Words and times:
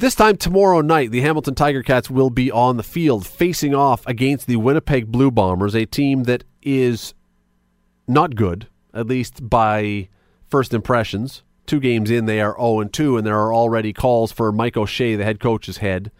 This 0.00 0.14
time 0.14 0.36
tomorrow 0.36 0.80
night, 0.80 1.10
the 1.10 1.22
Hamilton 1.22 1.56
Tiger 1.56 1.82
Cats 1.82 2.08
will 2.08 2.30
be 2.30 2.52
on 2.52 2.76
the 2.76 2.84
field 2.84 3.26
facing 3.26 3.74
off 3.74 4.06
against 4.06 4.46
the 4.46 4.54
Winnipeg 4.54 5.10
Blue 5.10 5.32
Bombers, 5.32 5.74
a 5.74 5.86
team 5.86 6.22
that 6.22 6.44
is 6.62 7.14
not 8.06 8.36
good, 8.36 8.68
at 8.94 9.08
least 9.08 9.50
by 9.50 10.08
first 10.46 10.72
impressions. 10.72 11.42
Two 11.66 11.80
games 11.80 12.12
in, 12.12 12.26
they 12.26 12.40
are 12.40 12.54
0 12.60 12.84
2, 12.84 13.16
and 13.16 13.26
there 13.26 13.40
are 13.40 13.52
already 13.52 13.92
calls 13.92 14.30
for 14.30 14.52
Mike 14.52 14.76
O'Shea, 14.76 15.16
the 15.16 15.24
head 15.24 15.40
coach's 15.40 15.78
head. 15.78 16.12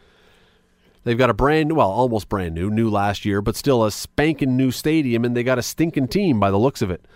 They've 1.04 1.16
got 1.16 1.30
a 1.30 1.34
brand 1.34 1.76
well, 1.76 1.92
almost 1.92 2.28
brand 2.28 2.56
new, 2.56 2.70
new 2.70 2.90
last 2.90 3.24
year, 3.24 3.40
but 3.40 3.54
still 3.54 3.84
a 3.84 3.92
spanking 3.92 4.56
new 4.56 4.72
stadium, 4.72 5.24
and 5.24 5.36
they 5.36 5.44
got 5.44 5.56
a 5.56 5.62
stinking 5.62 6.08
team 6.08 6.40
by 6.40 6.50
the 6.50 6.58
looks 6.58 6.82
of 6.82 6.90
it. 6.90 7.06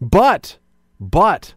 But, 0.00 0.56
but, 1.00 1.54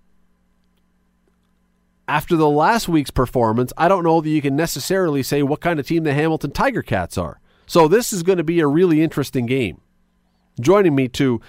after 2.07 2.35
the 2.35 2.49
last 2.49 2.87
week's 2.87 3.11
performance, 3.11 3.71
I 3.77 3.87
don't 3.87 4.03
know 4.03 4.21
that 4.21 4.29
you 4.29 4.41
can 4.41 4.55
necessarily 4.55 5.23
say 5.23 5.43
what 5.43 5.61
kind 5.61 5.79
of 5.79 5.87
team 5.87 6.03
the 6.03 6.13
Hamilton 6.13 6.51
Tiger 6.51 6.81
Cats 6.81 7.17
are. 7.17 7.39
So 7.65 7.87
this 7.87 8.11
is 8.11 8.23
going 8.23 8.37
to 8.37 8.43
be 8.43 8.59
a 8.59 8.67
really 8.67 9.01
interesting 9.01 9.45
game. 9.45 9.79
Joining 10.59 10.95
me 10.95 11.07
to 11.09 11.41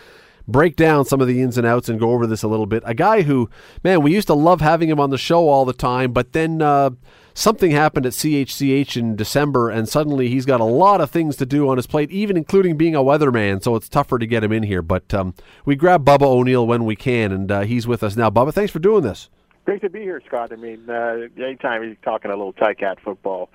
break 0.46 0.76
down 0.76 1.04
some 1.04 1.20
of 1.20 1.26
the 1.26 1.42
ins 1.42 1.58
and 1.58 1.66
outs 1.66 1.88
and 1.88 1.98
go 1.98 2.10
over 2.10 2.26
this 2.26 2.42
a 2.42 2.48
little 2.48 2.66
bit, 2.66 2.82
a 2.86 2.94
guy 2.94 3.22
who, 3.22 3.48
man, 3.82 4.02
we 4.02 4.12
used 4.12 4.28
to 4.28 4.34
love 4.34 4.60
having 4.60 4.88
him 4.88 5.00
on 5.00 5.10
the 5.10 5.18
show 5.18 5.48
all 5.48 5.64
the 5.64 5.72
time, 5.72 6.12
but 6.12 6.32
then 6.32 6.60
uh, 6.62 6.90
something 7.34 7.70
happened 7.70 8.06
at 8.06 8.12
CHCH 8.12 8.96
in 8.96 9.16
December, 9.16 9.70
and 9.70 9.88
suddenly 9.88 10.28
he's 10.28 10.46
got 10.46 10.60
a 10.60 10.64
lot 10.64 11.00
of 11.00 11.10
things 11.10 11.36
to 11.36 11.46
do 11.46 11.68
on 11.68 11.76
his 11.76 11.86
plate, 11.86 12.10
even 12.10 12.36
including 12.36 12.76
being 12.76 12.94
a 12.94 13.02
weatherman, 13.02 13.62
so 13.62 13.74
it's 13.74 13.88
tougher 13.88 14.18
to 14.18 14.26
get 14.26 14.44
him 14.44 14.52
in 14.52 14.62
here. 14.62 14.82
But 14.82 15.12
um, 15.12 15.34
we 15.64 15.76
grab 15.76 16.04
Bubba 16.04 16.22
O'Neil 16.22 16.66
when 16.66 16.84
we 16.84 16.96
can, 16.96 17.32
and 17.32 17.50
uh, 17.50 17.60
he's 17.62 17.86
with 17.86 18.02
us 18.02 18.16
now. 18.16 18.30
Bubba, 18.30 18.52
thanks 18.52 18.72
for 18.72 18.78
doing 18.78 19.02
this. 19.02 19.28
Great 19.64 19.80
to 19.80 19.88
be 19.88 20.00
here, 20.00 20.20
Scott. 20.26 20.52
I 20.52 20.56
mean, 20.56 20.88
uh, 20.88 21.28
anytime 21.38 21.82
you're 21.84 21.94
talking 21.96 22.30
a 22.30 22.36
little 22.36 22.52
Ticat 22.52 23.00
football, 23.00 23.48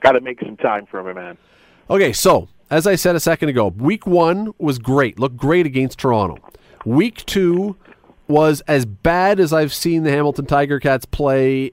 got 0.00 0.12
to 0.12 0.20
make 0.20 0.40
some 0.40 0.56
time 0.56 0.86
for 0.86 1.00
him, 1.00 1.16
man. 1.16 1.36
Okay, 1.90 2.12
so 2.12 2.48
as 2.70 2.86
I 2.86 2.94
said 2.94 3.16
a 3.16 3.20
second 3.20 3.48
ago, 3.48 3.68
week 3.68 4.06
one 4.06 4.52
was 4.58 4.78
great, 4.78 5.18
looked 5.18 5.36
great 5.36 5.66
against 5.66 5.98
Toronto. 5.98 6.38
Week 6.84 7.26
two 7.26 7.76
was 8.28 8.60
as 8.62 8.86
bad 8.86 9.40
as 9.40 9.52
I've 9.52 9.72
seen 9.72 10.04
the 10.04 10.10
Hamilton 10.10 10.46
Tiger 10.46 10.78
Cats 10.78 11.04
play 11.04 11.72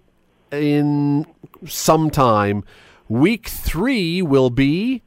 in 0.51 1.25
some 1.65 2.09
time. 2.09 2.63
Week 3.09 3.47
three 3.47 4.21
will 4.21 4.49
be. 4.49 5.03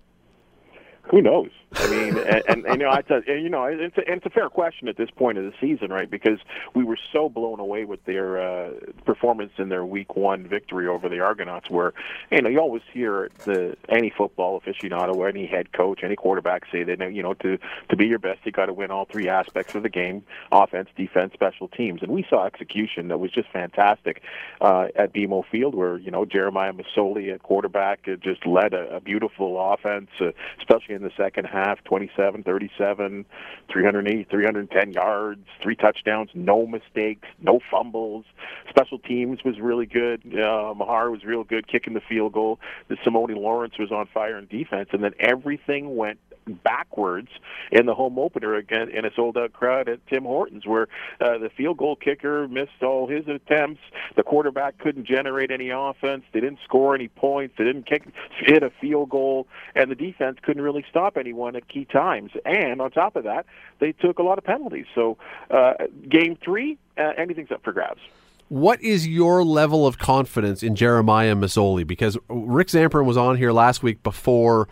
Who 1.10 1.22
knows? 1.22 1.50
I 1.74 1.88
mean, 1.88 2.16
and, 2.16 2.42
and, 2.48 2.64
and, 2.64 2.80
you 2.80 2.86
know, 2.86 2.92
I 2.92 3.02
tell 3.02 3.22
you 3.24 3.48
know, 3.48 3.64
it's 3.64 3.96
a, 3.98 4.12
it's 4.12 4.24
a 4.24 4.30
fair 4.30 4.48
question 4.48 4.88
at 4.88 4.96
this 4.96 5.10
point 5.10 5.36
of 5.36 5.44
the 5.44 5.52
season, 5.60 5.90
right? 5.90 6.08
Because 6.08 6.38
we 6.74 6.84
were 6.84 6.98
so 7.12 7.28
blown 7.28 7.58
away 7.58 7.84
with 7.84 8.04
their 8.04 8.40
uh, 8.40 8.70
performance 9.04 9.52
in 9.58 9.68
their 9.68 9.84
Week 9.84 10.14
One 10.14 10.46
victory 10.46 10.86
over 10.86 11.08
the 11.08 11.20
Argonauts. 11.20 11.68
Where 11.68 11.92
you 12.30 12.40
know, 12.40 12.48
you 12.48 12.60
always 12.60 12.82
hear 12.92 13.30
the 13.44 13.76
any 13.88 14.10
football 14.16 14.60
aficionado, 14.60 15.14
or 15.16 15.28
any 15.28 15.46
head 15.46 15.72
coach, 15.72 16.00
any 16.04 16.14
quarterback 16.14 16.64
say 16.70 16.84
that 16.84 17.12
you 17.12 17.22
know, 17.22 17.34
to 17.34 17.58
to 17.88 17.96
be 17.96 18.06
your 18.06 18.20
best, 18.20 18.40
you 18.44 18.52
got 18.52 18.66
to 18.66 18.72
win 18.72 18.92
all 18.92 19.04
three 19.04 19.28
aspects 19.28 19.74
of 19.74 19.82
the 19.82 19.90
game: 19.90 20.22
offense, 20.52 20.88
defense, 20.96 21.32
special 21.34 21.66
teams. 21.68 22.00
And 22.00 22.12
we 22.12 22.24
saw 22.30 22.46
execution 22.46 23.08
that 23.08 23.18
was 23.18 23.32
just 23.32 23.48
fantastic 23.50 24.22
uh, 24.60 24.86
at 24.94 25.12
BMO 25.12 25.44
Field, 25.50 25.74
where 25.74 25.98
you 25.98 26.12
know 26.12 26.24
Jeremiah 26.24 26.72
Masoli 26.72 27.34
at 27.34 27.42
quarterback 27.42 28.08
just 28.22 28.46
led 28.46 28.72
a, 28.72 28.96
a 28.96 29.00
beautiful 29.00 29.72
offense, 29.72 30.10
uh, 30.20 30.30
especially 30.58 30.94
in 30.94 31.02
the 31.02 31.12
second 31.16 31.44
half 31.44 31.55
half, 31.56 31.82
27, 31.84 32.42
37, 32.42 33.24
380, 33.72 34.24
310 34.30 34.92
yards, 34.92 35.40
three 35.62 35.76
touchdowns, 35.76 36.30
no 36.34 36.66
mistakes, 36.66 37.26
no 37.40 37.60
fumbles. 37.70 38.24
Special 38.68 38.98
teams 38.98 39.42
was 39.44 39.58
really 39.58 39.86
good. 39.86 40.20
Uh, 40.34 40.74
Maher 40.74 41.10
was 41.10 41.24
real 41.24 41.44
good 41.44 41.66
kicking 41.66 41.94
the 41.94 42.02
field 42.06 42.32
goal. 42.32 42.60
The 42.88 42.96
Simoni 42.96 43.36
Lawrence 43.36 43.78
was 43.78 43.90
on 43.90 44.06
fire 44.12 44.38
in 44.38 44.46
defense, 44.46 44.90
and 44.92 45.02
then 45.02 45.12
everything 45.18 45.96
went 45.96 46.18
backwards 46.46 47.28
in 47.72 47.86
the 47.86 47.94
home 47.94 48.18
opener 48.18 48.54
again 48.54 48.88
in 48.88 49.04
a 49.04 49.10
sold 49.14 49.36
out 49.36 49.52
crowd 49.52 49.88
at 49.88 50.06
Tim 50.06 50.24
Hortons, 50.24 50.66
where 50.66 50.88
uh, 51.20 51.38
the 51.38 51.50
field 51.56 51.76
goal 51.78 51.96
kicker 51.96 52.48
missed 52.48 52.82
all 52.82 53.08
his 53.08 53.26
attempts. 53.28 53.80
The 54.16 54.22
quarterback 54.22 54.78
couldn't 54.78 55.06
generate 55.06 55.50
any 55.50 55.70
offense. 55.70 56.24
They 56.32 56.40
didn't 56.40 56.60
score 56.64 56.94
any 56.94 57.08
points. 57.08 57.54
They 57.58 57.64
didn't 57.64 57.86
kick, 57.86 58.04
hit 58.38 58.62
a 58.62 58.70
field 58.80 59.10
goal, 59.10 59.46
and 59.74 59.90
the 59.90 59.94
defense 59.94 60.38
couldn't 60.42 60.62
really 60.62 60.84
stop 60.88 61.16
anyone 61.16 61.56
at 61.56 61.68
key 61.68 61.84
times. 61.84 62.32
And 62.44 62.80
on 62.80 62.90
top 62.90 63.16
of 63.16 63.24
that, 63.24 63.46
they 63.78 63.92
took 63.92 64.18
a 64.18 64.22
lot 64.22 64.38
of 64.38 64.44
penalties. 64.44 64.86
So, 64.94 65.18
uh, 65.50 65.74
game 66.08 66.36
three, 66.42 66.78
uh, 66.96 67.12
anything's 67.16 67.50
up 67.50 67.62
for 67.62 67.72
grabs. 67.72 68.00
What 68.48 68.80
is 68.80 69.08
your 69.08 69.42
level 69.42 69.88
of 69.88 69.98
confidence 69.98 70.62
in 70.62 70.76
Jeremiah 70.76 71.34
Masoli? 71.34 71.84
Because 71.84 72.16
Rick 72.28 72.68
Zamperin 72.68 73.04
was 73.04 73.16
on 73.16 73.36
here 73.36 73.50
last 73.50 73.82
week 73.82 74.04
before 74.04 74.68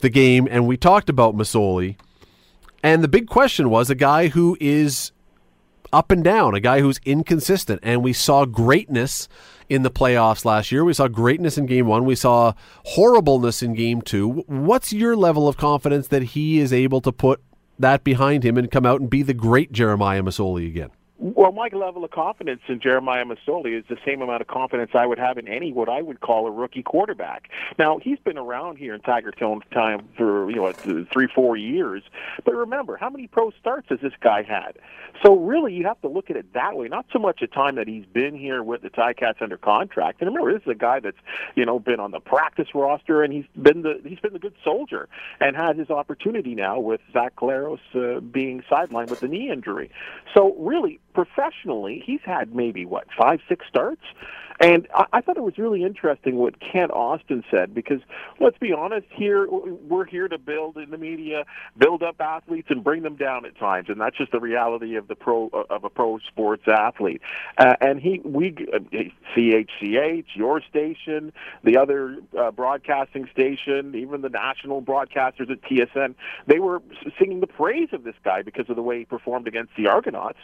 the 0.00 0.10
game, 0.10 0.46
and 0.50 0.66
we 0.66 0.76
talked 0.76 1.08
about 1.08 1.36
Masoli. 1.36 1.96
And 2.82 3.02
the 3.02 3.08
big 3.08 3.26
question 3.26 3.70
was 3.70 3.90
a 3.90 3.94
guy 3.94 4.28
who 4.28 4.56
is 4.60 5.12
up 5.92 6.10
and 6.10 6.22
down, 6.22 6.54
a 6.54 6.60
guy 6.60 6.80
who's 6.80 7.00
inconsistent. 7.04 7.80
And 7.82 8.02
we 8.02 8.12
saw 8.12 8.44
greatness 8.44 9.28
in 9.68 9.82
the 9.82 9.90
playoffs 9.90 10.44
last 10.44 10.70
year. 10.70 10.84
We 10.84 10.92
saw 10.92 11.08
greatness 11.08 11.58
in 11.58 11.66
game 11.66 11.86
one. 11.86 12.04
We 12.04 12.14
saw 12.14 12.52
horribleness 12.84 13.62
in 13.62 13.74
game 13.74 14.02
two. 14.02 14.44
What's 14.46 14.92
your 14.92 15.16
level 15.16 15.48
of 15.48 15.56
confidence 15.56 16.08
that 16.08 16.22
he 16.22 16.58
is 16.58 16.72
able 16.72 17.00
to 17.00 17.12
put 17.12 17.42
that 17.78 18.04
behind 18.04 18.44
him 18.44 18.56
and 18.56 18.70
come 18.70 18.86
out 18.86 19.00
and 19.00 19.10
be 19.10 19.22
the 19.22 19.34
great 19.34 19.72
Jeremiah 19.72 20.22
Masoli 20.22 20.66
again? 20.66 20.90
Well, 21.18 21.52
my 21.52 21.68
level 21.72 22.04
of 22.04 22.10
confidence 22.10 22.60
in 22.68 22.78
Jeremiah 22.78 23.24
Masoli 23.24 23.78
is 23.78 23.84
the 23.88 23.96
same 24.04 24.20
amount 24.20 24.42
of 24.42 24.48
confidence 24.48 24.90
I 24.94 25.06
would 25.06 25.18
have 25.18 25.38
in 25.38 25.48
any 25.48 25.72
what 25.72 25.88
I 25.88 26.02
would 26.02 26.20
call 26.20 26.46
a 26.46 26.50
rookie 26.50 26.82
quarterback. 26.82 27.48
Now, 27.78 27.98
he's 27.98 28.18
been 28.18 28.36
around 28.36 28.76
here 28.76 28.94
in 28.94 29.00
Tiger 29.00 29.32
time 29.32 30.08
for 30.16 30.50
you 30.50 30.56
know 30.56 30.72
three, 30.72 31.28
four 31.34 31.56
years. 31.56 32.02
But 32.44 32.54
remember, 32.54 32.98
how 32.98 33.08
many 33.08 33.28
pro 33.28 33.50
starts 33.58 33.88
has 33.88 34.00
this 34.02 34.12
guy 34.20 34.42
had? 34.42 34.78
So 35.22 35.38
really, 35.38 35.72
you 35.72 35.84
have 35.86 35.98
to 36.02 36.08
look 36.08 36.28
at 36.28 36.36
it 36.36 36.52
that 36.52 36.76
way. 36.76 36.88
Not 36.88 37.06
so 37.10 37.18
much 37.18 37.40
the 37.40 37.46
time 37.46 37.76
that 37.76 37.88
he's 37.88 38.04
been 38.04 38.36
here 38.36 38.62
with 38.62 38.82
the 38.82 38.90
Ticats 38.90 39.40
under 39.40 39.56
contract. 39.56 40.20
And 40.20 40.28
remember, 40.28 40.52
this 40.52 40.62
is 40.66 40.72
a 40.72 40.78
guy 40.78 41.00
that's 41.00 41.16
you 41.54 41.64
know 41.64 41.78
been 41.78 41.98
on 41.98 42.10
the 42.10 42.20
practice 42.20 42.68
roster, 42.74 43.22
and 43.22 43.32
he's 43.32 43.46
been 43.60 43.80
the 43.80 44.02
he's 44.04 44.20
been 44.20 44.34
the 44.34 44.38
good 44.38 44.54
soldier, 44.62 45.08
and 45.40 45.56
has 45.56 45.78
his 45.78 45.88
opportunity 45.88 46.54
now 46.54 46.78
with 46.78 47.00
Zach 47.14 47.36
Collaros 47.36 47.78
uh, 47.94 48.20
being 48.20 48.62
sidelined 48.70 49.08
with 49.08 49.20
the 49.20 49.28
knee 49.28 49.50
injury. 49.50 49.90
So 50.34 50.54
really 50.58 51.00
professionally, 51.16 52.02
he's 52.04 52.20
had 52.24 52.54
maybe 52.54 52.84
what 52.84 53.06
five, 53.18 53.40
six 53.48 53.64
starts. 53.66 54.02
And 54.60 54.86
I, 54.94 55.04
I 55.14 55.20
thought 55.20 55.36
it 55.36 55.42
was 55.42 55.58
really 55.58 55.82
interesting 55.82 56.36
what 56.36 56.54
Kent 56.60 56.90
Austin 56.90 57.44
said 57.50 57.74
because 57.74 58.00
let's 58.40 58.58
be 58.58 58.72
honest, 58.72 59.06
here 59.10 59.48
we're 59.48 60.04
here 60.04 60.28
to 60.28 60.38
build 60.38 60.76
in 60.76 60.90
the 60.90 60.98
media, 60.98 61.44
build 61.78 62.02
up 62.02 62.20
athletes 62.20 62.68
and 62.70 62.82
bring 62.82 63.02
them 63.02 63.16
down 63.16 63.44
at 63.46 63.58
times, 63.58 63.88
and 63.88 64.00
that's 64.00 64.16
just 64.16 64.32
the 64.32 64.40
reality 64.40 64.96
of 64.96 65.08
the 65.08 65.14
pro 65.14 65.48
of 65.70 65.84
a 65.84 65.90
pro 65.90 66.18
sports 66.18 66.64
athlete. 66.68 67.20
Uh, 67.58 67.74
and 67.80 68.00
he, 68.00 68.20
we, 68.24 68.52
CHCH, 69.36 70.26
your 70.34 70.60
station, 70.62 71.32
the 71.64 71.76
other 71.78 72.18
uh, 72.38 72.50
broadcasting 72.50 73.28
station, 73.32 73.94
even 73.94 74.20
the 74.20 74.28
national 74.28 74.82
broadcasters 74.82 75.50
at 75.50 75.62
TSN, 75.62 76.14
they 76.46 76.58
were 76.58 76.82
singing 77.18 77.40
the 77.40 77.46
praise 77.46 77.88
of 77.92 78.04
this 78.04 78.16
guy 78.24 78.42
because 78.42 78.68
of 78.68 78.76
the 78.76 78.82
way 78.82 79.00
he 79.00 79.04
performed 79.04 79.48
against 79.48 79.72
the 79.76 79.86
Argonauts. 79.86 80.38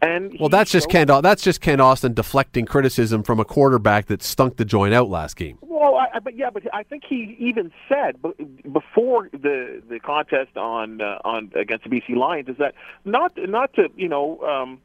And 0.00 0.36
well, 0.38 0.48
that's 0.48 0.70
just 0.70 0.88
Kent. 0.88 1.10
That's 1.22 1.42
just 1.42 1.60
Kent 1.60 1.80
Austin 1.80 2.14
deflecting 2.14 2.66
criticism 2.66 3.22
from 3.22 3.40
a 3.40 3.44
quarterback 3.44 4.06
that 4.06 4.22
stunk 4.22 4.56
the 4.56 4.64
joint 4.64 4.94
out 4.94 5.08
last 5.08 5.36
game. 5.36 5.58
Well, 5.60 5.96
I, 5.96 6.18
but 6.20 6.36
yeah, 6.36 6.50
but 6.50 6.62
I 6.72 6.84
think 6.84 7.02
he 7.08 7.36
even 7.38 7.72
said 7.88 8.16
before 8.72 9.28
the 9.32 9.82
the 9.88 9.98
contest 9.98 10.56
on 10.56 11.00
uh, 11.00 11.18
on 11.24 11.50
against 11.56 11.84
the 11.84 11.90
BC 11.90 12.16
Lions 12.16 12.48
is 12.48 12.56
that 12.58 12.74
not 13.04 13.32
not 13.36 13.74
to 13.74 13.88
you 13.96 14.08
know. 14.08 14.40
Um, 14.42 14.80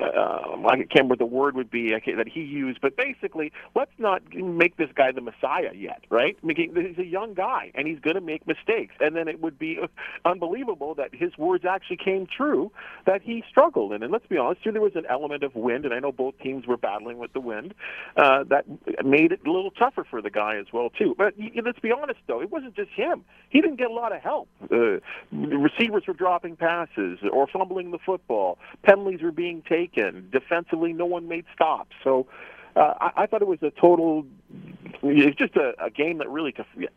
uh, 0.00 0.56
I 0.66 0.76
can't 0.76 0.90
remember 0.94 1.16
the 1.16 1.26
word 1.26 1.54
would 1.56 1.70
be 1.70 1.90
that 1.90 2.28
he 2.28 2.40
used, 2.40 2.80
but 2.80 2.96
basically, 2.96 3.52
let's 3.74 3.92
not 3.98 4.22
make 4.34 4.76
this 4.76 4.90
guy 4.94 5.12
the 5.12 5.20
Messiah 5.20 5.72
yet, 5.74 6.04
right? 6.10 6.36
He's 6.42 6.98
a 6.98 7.04
young 7.04 7.34
guy, 7.34 7.70
and 7.74 7.86
he's 7.86 8.00
going 8.00 8.14
to 8.14 8.20
make 8.20 8.46
mistakes, 8.46 8.94
and 9.00 9.16
then 9.16 9.28
it 9.28 9.40
would 9.40 9.58
be 9.58 9.78
unbelievable 10.24 10.94
that 10.94 11.14
his 11.14 11.36
words 11.38 11.64
actually 11.64 11.98
came 11.98 12.26
true, 12.26 12.72
that 13.06 13.22
he 13.22 13.42
struggled. 13.48 13.92
And, 13.92 14.02
and 14.02 14.12
let's 14.12 14.26
be 14.26 14.38
honest, 14.38 14.62
here 14.62 14.72
there 14.72 14.82
was 14.82 14.96
an 14.96 15.06
element 15.08 15.42
of 15.42 15.54
wind, 15.54 15.84
and 15.84 15.94
I 15.94 15.98
know 15.98 16.12
both 16.12 16.38
teams 16.38 16.66
were 16.66 16.76
battling 16.76 17.18
with 17.18 17.32
the 17.32 17.40
wind, 17.40 17.74
uh, 18.16 18.44
that 18.44 18.64
made 19.04 19.32
it 19.32 19.40
a 19.46 19.50
little 19.50 19.70
tougher 19.70 20.04
for 20.08 20.22
the 20.22 20.30
guy 20.30 20.56
as 20.56 20.66
well 20.72 20.90
too. 20.90 21.14
But 21.16 21.34
let's 21.64 21.80
be 21.80 21.92
honest, 21.92 22.20
though, 22.26 22.40
it 22.40 22.50
wasn't 22.50 22.74
just 22.74 22.90
him. 22.90 23.24
He 23.50 23.60
didn't 23.60 23.76
get 23.76 23.90
a 23.90 23.94
lot 23.94 24.14
of 24.14 24.22
help. 24.22 24.48
Uh, 24.70 24.98
receivers 25.32 26.04
were 26.06 26.14
dropping 26.14 26.56
passes 26.56 27.18
or 27.30 27.46
fumbling 27.46 27.90
the 27.90 27.98
football. 27.98 28.58
Penalties 28.82 29.22
were 29.22 29.32
being 29.32 29.62
taken. 29.62 29.89
Defensively, 30.30 30.92
no 30.92 31.06
one 31.06 31.28
made 31.28 31.44
stops. 31.54 31.94
So 32.02 32.26
uh, 32.76 32.94
I, 33.00 33.10
I 33.22 33.26
thought 33.26 33.42
it 33.42 33.48
was 33.48 33.62
a 33.62 33.70
total 33.70 34.26
it's 35.02 35.36
just 35.36 35.56
a, 35.56 35.72
a 35.82 35.90
game 35.90 36.18
that 36.18 36.28
really, 36.28 36.54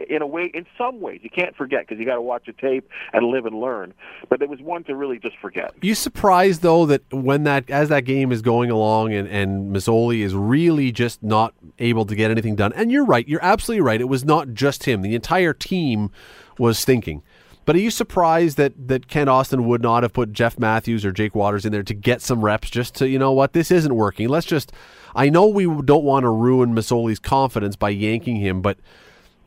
in 0.09 0.21
a 0.21 0.27
way, 0.27 0.51
in 0.53 0.65
some 0.77 0.99
ways, 0.99 1.21
you 1.23 1.29
can't 1.29 1.55
forget 1.55 1.81
because 1.81 1.99
you 1.99 2.05
got 2.05 2.15
to 2.15 2.21
watch 2.21 2.47
a 2.47 2.53
tape 2.53 2.89
and 3.13 3.27
live 3.27 3.45
and 3.45 3.59
learn. 3.59 3.93
But 4.29 4.41
it 4.41 4.49
was 4.49 4.59
one 4.59 4.83
to 4.85 4.95
really 4.95 5.19
just 5.19 5.37
forget. 5.37 5.73
You 5.81 5.95
surprised 5.95 6.61
though 6.61 6.85
that 6.87 7.01
when 7.13 7.43
that 7.43 7.69
as 7.69 7.89
that 7.89 8.01
game 8.01 8.31
is 8.31 8.41
going 8.41 8.69
along 8.71 9.13
and 9.13 9.27
and 9.27 9.73
Masoli 9.73 10.19
is 10.19 10.35
really 10.35 10.91
just 10.91 11.23
not 11.23 11.53
able 11.79 12.05
to 12.05 12.15
get 12.15 12.31
anything 12.31 12.55
done. 12.55 12.73
And 12.73 12.91
you're 12.91 13.05
right. 13.05 13.27
You're 13.27 13.43
absolutely 13.43 13.81
right. 13.81 14.01
It 14.01 14.09
was 14.09 14.25
not 14.25 14.53
just 14.53 14.83
him. 14.83 15.01
The 15.01 15.15
entire 15.15 15.53
team 15.53 16.11
was 16.59 16.77
stinking. 16.77 17.23
But 17.65 17.75
are 17.75 17.79
you 17.79 17.91
surprised 17.91 18.57
that 18.57 18.73
that 18.87 19.07
Kent 19.07 19.29
Austin 19.29 19.67
would 19.67 19.81
not 19.81 20.03
have 20.03 20.13
put 20.13 20.33
Jeff 20.33 20.59
Matthews 20.59 21.05
or 21.05 21.11
Jake 21.11 21.33
Waters 21.33 21.65
in 21.65 21.71
there 21.71 21.83
to 21.83 21.93
get 21.93 22.21
some 22.21 22.41
reps 22.41 22.69
just 22.69 22.95
to, 22.95 23.07
you 23.07 23.17
know 23.17 23.31
what, 23.31 23.53
this 23.53 23.71
isn't 23.71 23.95
working. 23.95 24.27
Let's 24.27 24.45
just 24.45 24.71
I 25.15 25.29
know 25.29 25.47
we 25.47 25.65
don't 25.65 26.03
want 26.03 26.23
to 26.23 26.29
ruin 26.29 26.73
Masoli's 26.73 27.19
confidence 27.19 27.75
by 27.75 27.89
yanking 27.89 28.37
him, 28.37 28.61
but 28.61 28.77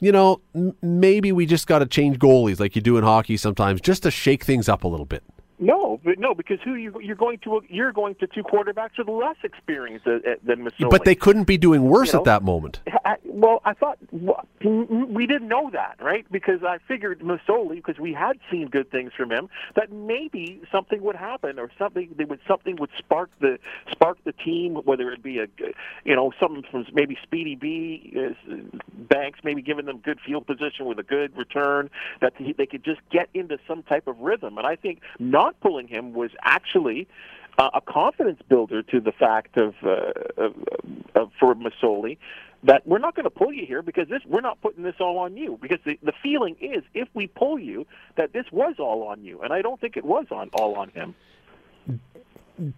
you 0.01 0.13
know, 0.13 0.41
m- 0.55 0.77
maybe 0.83 1.33
we 1.33 1.47
just 1.47 1.67
got 1.67 1.81
to 1.81 1.87
change 1.87 2.19
goalies 2.19 2.61
like 2.61 2.77
you 2.77 2.83
do 2.83 2.97
in 2.97 3.05
hockey 3.05 3.37
sometimes 3.37 3.81
just 3.81 4.03
to 4.05 4.11
shake 4.11 4.45
things 4.45 4.69
up 4.69 4.85
a 4.85 4.89
little 4.89 5.07
bit. 5.07 5.23
No, 5.59 5.99
but 6.05 6.19
no, 6.19 6.35
because 6.35 6.59
who 6.63 6.75
you 6.75 7.01
you're 7.01 7.17
going 7.17 7.39
to 7.39 7.63
you're 7.69 7.93
going 7.93 8.15
to 8.17 8.27
two 8.27 8.43
quarterbacks 8.43 8.99
with 8.99 9.09
less 9.09 9.37
experience 9.43 10.03
than 10.05 10.65
Masoli. 10.65 10.91
But 10.91 11.05
they 11.05 11.15
couldn't 11.15 11.45
be 11.45 11.57
doing 11.57 11.85
worse 11.85 12.09
you 12.09 12.15
know, 12.15 12.19
at 12.21 12.25
that 12.27 12.43
moment. 12.43 12.81
I, 13.05 13.17
well, 13.25 13.63
I 13.65 13.73
thought 13.73 13.99
well, 14.13 14.47
we 14.63 15.27
didn't 15.27 15.49
know 15.49 15.71
that, 15.73 15.97
right? 16.01 16.27
Because 16.31 16.63
I 16.63 16.79
figured 16.87 17.21
Masoli, 17.21 17.77
because 17.77 17.99
we 17.99 18.13
had 18.13 18.39
seen 18.51 18.69
good 18.69 18.91
things 18.91 19.13
from 19.17 19.31
him, 19.31 19.49
that 19.77 19.91
maybe 19.91 20.61
something 20.71 21.01
would 21.03 21.17
happen 21.17 21.59
or 21.59 21.71
something 21.79 22.15
they 22.19 22.25
would 22.25 22.41
something 22.47 22.77
would 22.77 22.91
spark 22.99 23.31
the 23.41 23.59
spark 23.91 24.19
the 24.25 24.33
team, 24.33 24.75
whether 24.85 25.11
it 25.11 25.23
be 25.23 25.39
a 25.39 25.47
you 26.05 26.15
know 26.15 26.33
something 26.39 26.65
from 26.71 26.85
maybe 26.93 27.17
Speedy 27.23 27.55
B 27.55 28.15
uh, 28.15 28.55
Banks, 29.09 29.41
maybe 29.43 29.63
giving 29.63 29.87
them 29.87 29.99
good 29.99 30.19
field 30.27 30.47
position 30.47 30.85
with 30.85 30.99
a 30.99 31.03
good 31.03 31.35
return, 31.37 31.89
that 32.21 32.35
they 32.59 32.67
could 32.67 32.85
just 32.85 33.01
get 33.11 33.29
into 33.33 33.59
some 33.67 33.83
type 33.85 34.07
of 34.07 34.19
rhythm. 34.19 34.59
And 34.59 34.67
I 34.67 34.77
think 34.77 35.01
not 35.19 35.46
not 35.47 35.61
pulling 35.61 35.89
him 35.89 36.13
was 36.13 36.31
actually 36.43 37.07
uh, 37.59 37.71
a 37.75 37.81
confidence 37.81 38.41
builder 38.49 38.83
to 38.83 39.01
the 39.01 39.13
fact 39.13 39.57
of, 39.57 39.75
uh, 39.83 40.13
of, 40.37 40.55
of 41.15 41.31
for 41.39 41.55
Masoli 41.55 42.19
that 42.65 42.87
we're 42.87 42.99
not 42.99 43.15
going 43.15 43.25
to 43.25 43.31
pull 43.31 43.53
you 43.53 43.65
here 43.67 43.83
because 43.83 44.09
this 44.09 44.23
we're 44.27 44.41
not 44.41 44.61
putting 44.61 44.83
this 44.83 44.97
all 44.99 45.19
on 45.19 45.37
you 45.37 45.59
because 45.61 45.79
the 45.85 45.99
the 46.03 46.13
feeling 46.23 46.57
is 46.61 46.83
if 46.95 47.09
we 47.15 47.27
pull 47.27 47.59
you 47.59 47.87
that 48.17 48.33
this 48.33 48.47
was 48.51 48.75
all 48.79 49.07
on 49.07 49.23
you 49.23 49.41
and 49.43 49.53
I 49.53 49.63
don't 49.63 49.81
think 49.81 49.97
it 49.97 50.05
was 50.05 50.27
on 50.31 50.51
all 50.53 50.75
on 50.75 50.91
him. 50.91 51.15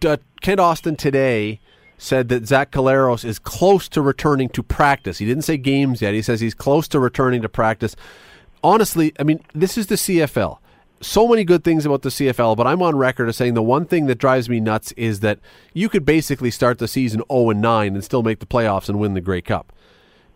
Uh, 0.05 0.17
Kent 0.41 0.59
Austin 0.59 0.95
today 0.95 1.59
said 1.97 2.29
that 2.29 2.45
Zach 2.45 2.71
Collaros 2.71 3.25
is 3.25 3.39
close 3.39 3.89
to 3.89 4.01
returning 4.01 4.49
to 4.49 4.61
practice. 4.61 5.17
He 5.17 5.25
didn't 5.25 5.43
say 5.43 5.57
games 5.57 6.01
yet. 6.01 6.13
He 6.13 6.21
says 6.21 6.39
he's 6.39 6.53
close 6.53 6.87
to 6.89 6.99
returning 6.99 7.41
to 7.41 7.49
practice. 7.49 7.95
Honestly, 8.63 9.13
I 9.19 9.23
mean, 9.23 9.43
this 9.55 9.77
is 9.77 9.87
the 9.87 9.95
CFL 9.95 10.59
so 11.01 11.27
many 11.27 11.43
good 11.43 11.63
things 11.63 11.85
about 11.85 12.01
the 12.01 12.09
CFL, 12.09 12.57
but 12.57 12.67
I'm 12.67 12.81
on 12.81 12.95
record 12.95 13.29
as 13.29 13.37
saying 13.37 13.53
the 13.53 13.63
one 13.63 13.85
thing 13.85 14.07
that 14.07 14.17
drives 14.17 14.49
me 14.49 14.59
nuts 14.59 14.91
is 14.93 15.21
that 15.21 15.39
you 15.73 15.89
could 15.89 16.05
basically 16.05 16.51
start 16.51 16.77
the 16.79 16.87
season 16.87 17.23
0 17.31 17.49
and 17.51 17.61
9 17.61 17.95
and 17.95 18.03
still 18.03 18.23
make 18.23 18.39
the 18.39 18.45
playoffs 18.45 18.89
and 18.89 18.99
win 18.99 19.13
the 19.13 19.21
Grey 19.21 19.41
Cup. 19.41 19.73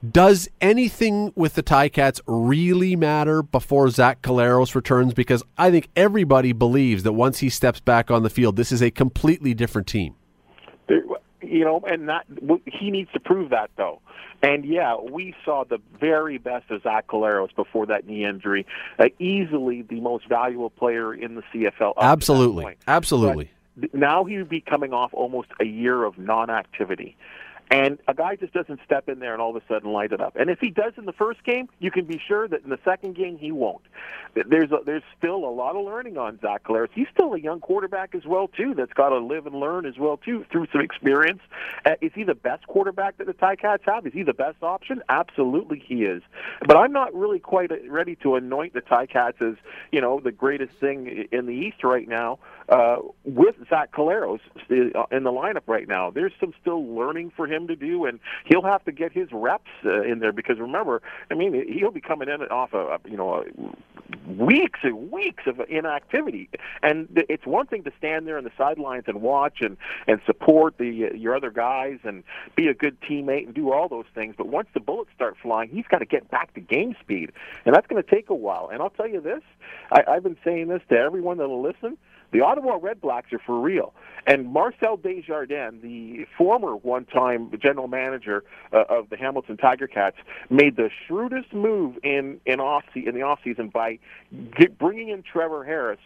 Does 0.09 0.49
anything 0.59 1.31
with 1.35 1.53
the 1.53 1.63
Ticats 1.63 2.19
really 2.27 2.95
matter 2.95 3.41
before 3.41 3.89
Zach 3.89 4.21
Collaros 4.21 4.75
returns? 4.75 5.13
Because 5.13 5.43
I 5.57 5.71
think 5.71 5.87
everybody 5.95 6.51
believes 6.51 7.03
that 7.03 7.13
once 7.13 7.39
he 7.39 7.49
steps 7.49 7.79
back 7.79 8.11
on 8.11 8.23
the 8.23 8.29
field, 8.29 8.57
this 8.57 8.73
is 8.73 8.81
a 8.81 8.91
completely 8.91 9.53
different 9.53 9.87
team. 9.87 10.15
You 11.53 11.65
know, 11.65 11.81
and 11.85 12.09
that 12.09 12.25
he 12.65 12.89
needs 12.89 13.11
to 13.13 13.19
prove 13.19 13.51
that 13.51 13.69
though. 13.77 14.01
And 14.41 14.65
yeah, 14.65 14.97
we 14.97 15.35
saw 15.45 15.63
the 15.63 15.77
very 15.99 16.39
best 16.39 16.71
of 16.71 16.81
Zach 16.81 17.05
Collaros 17.07 17.55
before 17.55 17.85
that 17.85 18.07
knee 18.07 18.25
injury. 18.25 18.65
Uh, 18.97 19.09
easily 19.19 19.83
the 19.83 20.01
most 20.01 20.27
valuable 20.27 20.71
player 20.71 21.13
in 21.13 21.35
the 21.35 21.43
CFL. 21.53 21.93
Absolutely, 22.01 22.75
absolutely. 22.87 23.51
But 23.77 23.93
now 23.93 24.23
he 24.23 24.37
would 24.37 24.49
be 24.49 24.61
coming 24.61 24.93
off 24.93 25.13
almost 25.13 25.49
a 25.59 25.65
year 25.65 26.03
of 26.03 26.17
non-activity. 26.17 27.15
And 27.71 27.97
a 28.07 28.13
guy 28.13 28.35
just 28.35 28.53
doesn't 28.53 28.79
step 28.85 29.09
in 29.09 29.19
there 29.19 29.33
and 29.33 29.41
all 29.41 29.55
of 29.55 29.61
a 29.61 29.65
sudden 29.67 29.91
light 29.91 30.11
it 30.11 30.21
up. 30.21 30.35
And 30.35 30.49
if 30.49 30.59
he 30.59 30.69
does 30.69 30.93
in 30.97 31.05
the 31.05 31.13
first 31.13 31.43
game, 31.43 31.69
you 31.79 31.91
can 31.91 32.05
be 32.05 32.21
sure 32.27 32.47
that 32.47 32.63
in 32.63 32.69
the 32.69 32.79
second 32.85 33.15
game 33.15 33.37
he 33.37 33.51
won't. 33.51 33.81
There's 34.35 34.71
a, 34.71 34.79
there's 34.85 35.03
still 35.17 35.37
a 35.45 35.49
lot 35.49 35.75
of 35.75 35.85
learning 35.85 36.17
on 36.17 36.39
Zach 36.39 36.63
Collaros. 36.63 36.89
He's 36.93 37.07
still 37.13 37.33
a 37.33 37.39
young 37.39 37.59
quarterback 37.59 38.15
as 38.15 38.25
well 38.25 38.47
too. 38.47 38.73
That's 38.75 38.93
got 38.93 39.09
to 39.09 39.19
live 39.19 39.45
and 39.45 39.55
learn 39.55 39.85
as 39.85 39.97
well 39.97 40.17
too 40.17 40.45
through 40.51 40.67
some 40.71 40.81
experience. 40.81 41.41
Uh, 41.85 41.91
is 42.01 42.11
he 42.13 42.23
the 42.23 42.35
best 42.35 42.67
quarterback 42.67 43.17
that 43.17 43.27
the 43.27 43.33
Ticats 43.33 43.83
have? 43.85 44.05
Is 44.05 44.13
he 44.13 44.23
the 44.23 44.33
best 44.33 44.61
option? 44.61 45.01
Absolutely, 45.09 45.79
he 45.79 46.03
is. 46.03 46.21
But 46.67 46.77
I'm 46.77 46.91
not 46.91 47.13
really 47.13 47.39
quite 47.39 47.71
ready 47.89 48.15
to 48.17 48.35
anoint 48.35 48.73
the 48.73 48.81
Ticats 48.81 49.41
as 49.41 49.55
you 49.91 50.01
know 50.01 50.19
the 50.19 50.31
greatest 50.31 50.73
thing 50.79 51.27
in 51.31 51.45
the 51.45 51.53
East 51.53 51.83
right 51.83 52.07
now 52.07 52.39
uh, 52.69 52.97
with 53.23 53.55
Zach 53.69 53.91
Collaros 53.91 54.39
uh, 54.71 55.03
in 55.11 55.23
the 55.23 55.31
lineup 55.31 55.63
right 55.67 55.87
now. 55.87 56.09
There's 56.09 56.33
some 56.39 56.53
still 56.61 56.85
learning 56.85 57.31
for 57.35 57.47
him 57.47 57.67
to 57.67 57.75
do, 57.75 58.05
and 58.05 58.19
he'll 58.45 58.63
have 58.63 58.83
to 58.85 58.91
get 58.91 59.11
his 59.11 59.29
reps 59.31 59.69
uh, 59.85 60.01
in 60.03 60.19
there 60.19 60.31
because 60.31 60.59
remember, 60.59 61.01
I 61.29 61.35
mean, 61.35 61.71
he'll 61.71 61.91
be 61.91 62.01
coming 62.01 62.29
in 62.29 62.41
off 62.43 62.73
a 62.73 62.99
you 63.09 63.17
know 63.17 63.45
weeks 64.27 64.79
and 64.83 65.11
weeks 65.11 65.43
of 65.47 65.61
inactivity, 65.69 66.49
and 66.81 67.07
it's 67.29 67.45
one 67.45 67.67
thing 67.67 67.83
to 67.83 67.91
stand 67.97 68.27
there 68.27 68.37
on 68.37 68.43
the 68.43 68.51
sidelines 68.57 69.05
and 69.07 69.21
watch 69.21 69.57
and 69.61 69.77
and 70.07 70.21
support 70.25 70.77
the 70.77 71.09
uh, 71.11 71.13
your 71.13 71.35
other 71.35 71.51
guys 71.51 71.99
and 72.03 72.23
be 72.55 72.67
a 72.67 72.73
good 72.73 72.99
teammate 73.01 73.45
and 73.45 73.53
do 73.53 73.71
all 73.71 73.87
those 73.87 74.05
things, 74.15 74.35
but 74.37 74.47
once 74.47 74.67
the 74.73 74.79
bullets 74.79 75.09
start 75.15 75.35
flying, 75.41 75.69
he's 75.69 75.85
got 75.87 75.99
to 75.99 76.05
get 76.05 76.29
back 76.29 76.53
to 76.53 76.61
game 76.61 76.95
speed, 77.01 77.31
and 77.65 77.75
that's 77.75 77.87
going 77.87 78.01
to 78.01 78.09
take 78.09 78.29
a 78.29 78.35
while. 78.35 78.69
And 78.71 78.81
I'll 78.81 78.89
tell 78.89 79.07
you 79.07 79.21
this, 79.21 79.41
I, 79.91 80.03
I've 80.07 80.23
been 80.23 80.37
saying 80.43 80.67
this 80.67 80.81
to 80.89 80.95
everyone 80.95 81.37
that'll 81.37 81.61
listen 81.61 81.97
the 82.33 82.41
Ottawa 82.41 82.77
Red 82.81 82.99
Blacks 82.99 83.31
are 83.31 83.39
for 83.39 83.59
real. 83.59 83.93
And 84.25 84.51
Marcel 84.51 84.97
Desjardins, 84.97 85.81
the 85.81 86.25
former 86.37 86.75
one-time 86.75 87.51
general 87.61 87.87
manager 87.87 88.43
uh, 88.71 88.83
of 88.89 89.09
the 89.09 89.17
Hamilton 89.17 89.57
Tiger 89.57 89.87
Cats, 89.87 90.17
made 90.49 90.75
the 90.75 90.89
shrewdest 91.07 91.53
move 91.53 91.97
in 92.03 92.39
in 92.45 92.59
off 92.59 92.83
in 92.95 93.15
the 93.15 93.21
off 93.21 93.39
season 93.43 93.69
by 93.69 93.99
get, 94.57 94.77
bringing 94.77 95.09
in 95.09 95.23
Trevor 95.23 95.63
Harris 95.63 95.99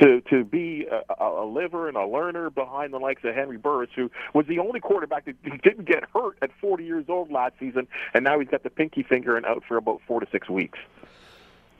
to 0.00 0.20
to 0.22 0.44
be 0.44 0.86
a, 0.90 1.24
a 1.24 1.46
liver 1.46 1.88
and 1.88 1.96
a 1.96 2.06
learner 2.06 2.50
behind 2.50 2.92
the 2.92 2.98
likes 2.98 3.22
of 3.24 3.34
Henry 3.34 3.56
Burris, 3.56 3.90
who 3.96 4.10
was 4.34 4.46
the 4.46 4.58
only 4.58 4.80
quarterback 4.80 5.24
that 5.24 5.42
didn't 5.62 5.86
get 5.86 6.04
hurt 6.12 6.36
at 6.42 6.50
40 6.60 6.84
years 6.84 7.06
old 7.08 7.30
last 7.30 7.54
season, 7.58 7.88
and 8.12 8.24
now 8.24 8.38
he's 8.38 8.48
got 8.48 8.62
the 8.62 8.70
pinky 8.70 9.02
finger 9.02 9.36
and 9.36 9.46
out 9.46 9.62
for 9.66 9.76
about 9.76 10.00
four 10.06 10.20
to 10.20 10.26
six 10.30 10.48
weeks. 10.50 10.78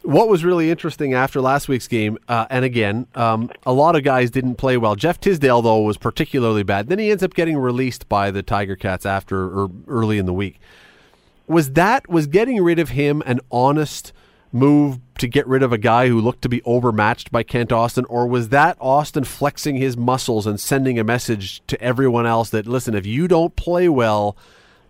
What 0.04 0.28
was 0.28 0.44
really 0.44 0.70
interesting 0.70 1.14
after 1.14 1.40
last 1.40 1.66
week's 1.66 1.88
game, 1.88 2.18
uh, 2.28 2.44
and 2.50 2.62
again, 2.62 3.06
um, 3.14 3.50
a 3.64 3.72
lot 3.72 3.96
of 3.96 4.04
guys 4.04 4.30
didn't 4.30 4.56
play 4.56 4.76
well. 4.76 4.96
Geoff 4.96 5.18
Tisdale, 5.18 5.62
though, 5.62 5.80
was 5.80 5.96
particularly 5.96 6.62
bad. 6.62 6.88
Then 6.88 6.98
he 6.98 7.10
ends 7.10 7.22
up 7.22 7.32
getting 7.32 7.56
released 7.56 8.06
by 8.06 8.30
the 8.30 8.42
Tiger 8.42 8.76
Cats 8.76 9.06
after 9.06 9.46
or 9.46 9.70
early 9.88 10.18
in 10.18 10.26
the 10.26 10.34
week. 10.34 10.60
Was 11.46 11.72
that 11.72 12.06
was 12.06 12.26
getting 12.26 12.62
rid 12.62 12.78
of 12.78 12.90
him 12.90 13.22
an 13.24 13.40
honest 13.50 14.12
move 14.52 14.98
to 15.18 15.26
get 15.26 15.46
rid 15.46 15.62
of 15.62 15.72
a 15.72 15.78
guy 15.78 16.08
who 16.08 16.20
looked 16.20 16.42
to 16.42 16.50
be 16.50 16.60
overmatched 16.64 17.32
by 17.32 17.42
Kent 17.42 17.72
Austin, 17.72 18.04
or 18.10 18.26
was 18.26 18.50
that 18.50 18.76
Austin 18.82 19.24
flexing 19.24 19.76
his 19.76 19.96
muscles 19.96 20.46
and 20.46 20.60
sending 20.60 20.98
a 20.98 21.04
message 21.04 21.62
to 21.66 21.80
everyone 21.80 22.26
else 22.26 22.50
that 22.50 22.66
listen, 22.66 22.94
if 22.94 23.06
you 23.06 23.26
don't 23.26 23.56
play 23.56 23.88
well, 23.88 24.36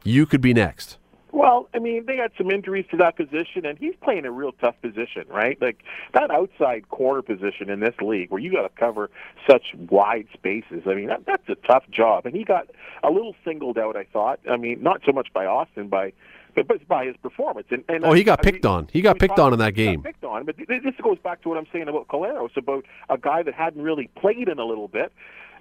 you 0.02 0.26
could 0.26 0.40
be 0.40 0.52
next? 0.52 0.98
Well, 1.34 1.68
I 1.74 1.80
mean, 1.80 2.06
they 2.06 2.16
had 2.16 2.30
some 2.38 2.52
injuries 2.52 2.86
to 2.92 2.96
that 2.98 3.16
position, 3.16 3.66
and 3.66 3.76
he's 3.76 3.94
playing 4.00 4.24
a 4.24 4.30
real 4.30 4.52
tough 4.52 4.76
position, 4.80 5.24
right? 5.28 5.60
Like 5.60 5.82
that 6.12 6.30
outside 6.30 6.88
corner 6.90 7.22
position 7.22 7.68
in 7.70 7.80
this 7.80 7.94
league, 8.00 8.30
where 8.30 8.40
you 8.40 8.52
got 8.52 8.62
to 8.62 8.68
cover 8.68 9.10
such 9.50 9.74
wide 9.90 10.28
spaces. 10.32 10.84
I 10.86 10.94
mean, 10.94 11.08
that, 11.08 11.26
that's 11.26 11.48
a 11.48 11.56
tough 11.66 11.82
job, 11.90 12.24
and 12.24 12.36
he 12.36 12.44
got 12.44 12.68
a 13.02 13.10
little 13.10 13.34
singled 13.44 13.78
out. 13.78 13.96
I 13.96 14.04
thought. 14.04 14.38
I 14.48 14.56
mean, 14.56 14.80
not 14.80 15.00
so 15.04 15.10
much 15.10 15.32
by 15.32 15.44
Austin, 15.44 15.88
by 15.88 16.12
but, 16.54 16.68
but 16.68 16.86
by 16.86 17.06
his 17.06 17.16
performance. 17.16 17.66
And, 17.70 17.82
and 17.88 18.04
oh, 18.04 18.12
he 18.12 18.22
got 18.22 18.38
I 18.38 18.42
picked 18.42 18.62
mean, 18.62 18.72
on. 18.72 18.88
He 18.92 19.00
got 19.00 19.18
picked 19.18 19.40
on 19.40 19.52
in 19.52 19.58
that 19.58 19.74
game. 19.74 20.02
Picked 20.02 20.22
on, 20.22 20.44
but 20.44 20.56
this 20.56 20.94
goes 21.02 21.18
back 21.18 21.42
to 21.42 21.48
what 21.48 21.58
I'm 21.58 21.66
saying 21.72 21.88
about 21.88 22.06
Collaros, 22.06 22.56
about 22.56 22.84
a 23.10 23.18
guy 23.18 23.42
that 23.42 23.54
hadn't 23.54 23.82
really 23.82 24.08
played 24.16 24.48
in 24.48 24.60
a 24.60 24.64
little 24.64 24.86
bit, 24.86 25.12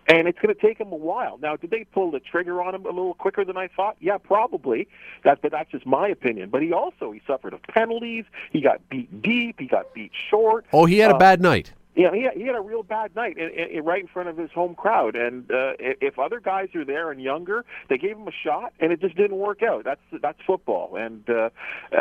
and 0.07 0.27
it's 0.27 0.39
going 0.39 0.53
to 0.53 0.59
take 0.59 0.79
him 0.79 0.91
a 0.91 0.95
while. 0.95 1.37
Now, 1.37 1.55
did 1.55 1.71
they 1.71 1.85
pull 1.85 2.11
the 2.11 2.19
trigger 2.19 2.61
on 2.61 2.75
him 2.75 2.85
a 2.85 2.89
little 2.89 3.13
quicker 3.13 3.45
than 3.45 3.57
I 3.57 3.67
thought? 3.67 3.95
Yeah, 3.99 4.17
probably. 4.17 4.87
That, 5.23 5.41
but 5.41 5.51
that's 5.51 5.71
just 5.71 5.85
my 5.85 6.07
opinion. 6.07 6.49
But 6.49 6.61
he 6.61 6.73
also 6.73 7.11
he 7.11 7.21
suffered 7.25 7.53
of 7.53 7.61
penalties. 7.63 8.25
He 8.51 8.61
got 8.61 8.87
beat 8.89 9.21
deep. 9.21 9.59
He 9.59 9.67
got 9.67 9.93
beat 9.93 10.11
short. 10.29 10.65
Oh, 10.73 10.85
he 10.85 10.97
had 10.99 11.11
a 11.11 11.15
uh, 11.15 11.19
bad 11.19 11.41
night. 11.41 11.73
Yeah, 11.95 12.11
he 12.13 12.23
had, 12.23 12.33
he 12.33 12.43
had 12.43 12.55
a 12.55 12.61
real 12.61 12.81
bad 12.81 13.15
night 13.15 13.37
in, 13.37 13.49
in, 13.49 13.85
right 13.85 14.01
in 14.01 14.07
front 14.07 14.27
of 14.29 14.37
his 14.37 14.49
home 14.51 14.73
crowd. 14.73 15.15
And 15.15 15.49
uh, 15.51 15.73
if 15.79 16.17
other 16.17 16.39
guys 16.39 16.69
are 16.75 16.85
there 16.85 17.11
and 17.11 17.21
younger, 17.21 17.65
they 17.89 17.97
gave 17.97 18.17
him 18.17 18.27
a 18.27 18.31
shot, 18.43 18.73
and 18.79 18.91
it 18.91 18.99
just 18.99 19.15
didn't 19.15 19.37
work 19.37 19.61
out. 19.61 19.83
That's 19.83 20.01
that's 20.21 20.39
football. 20.45 20.95
And 20.95 21.29
uh, 21.29 21.49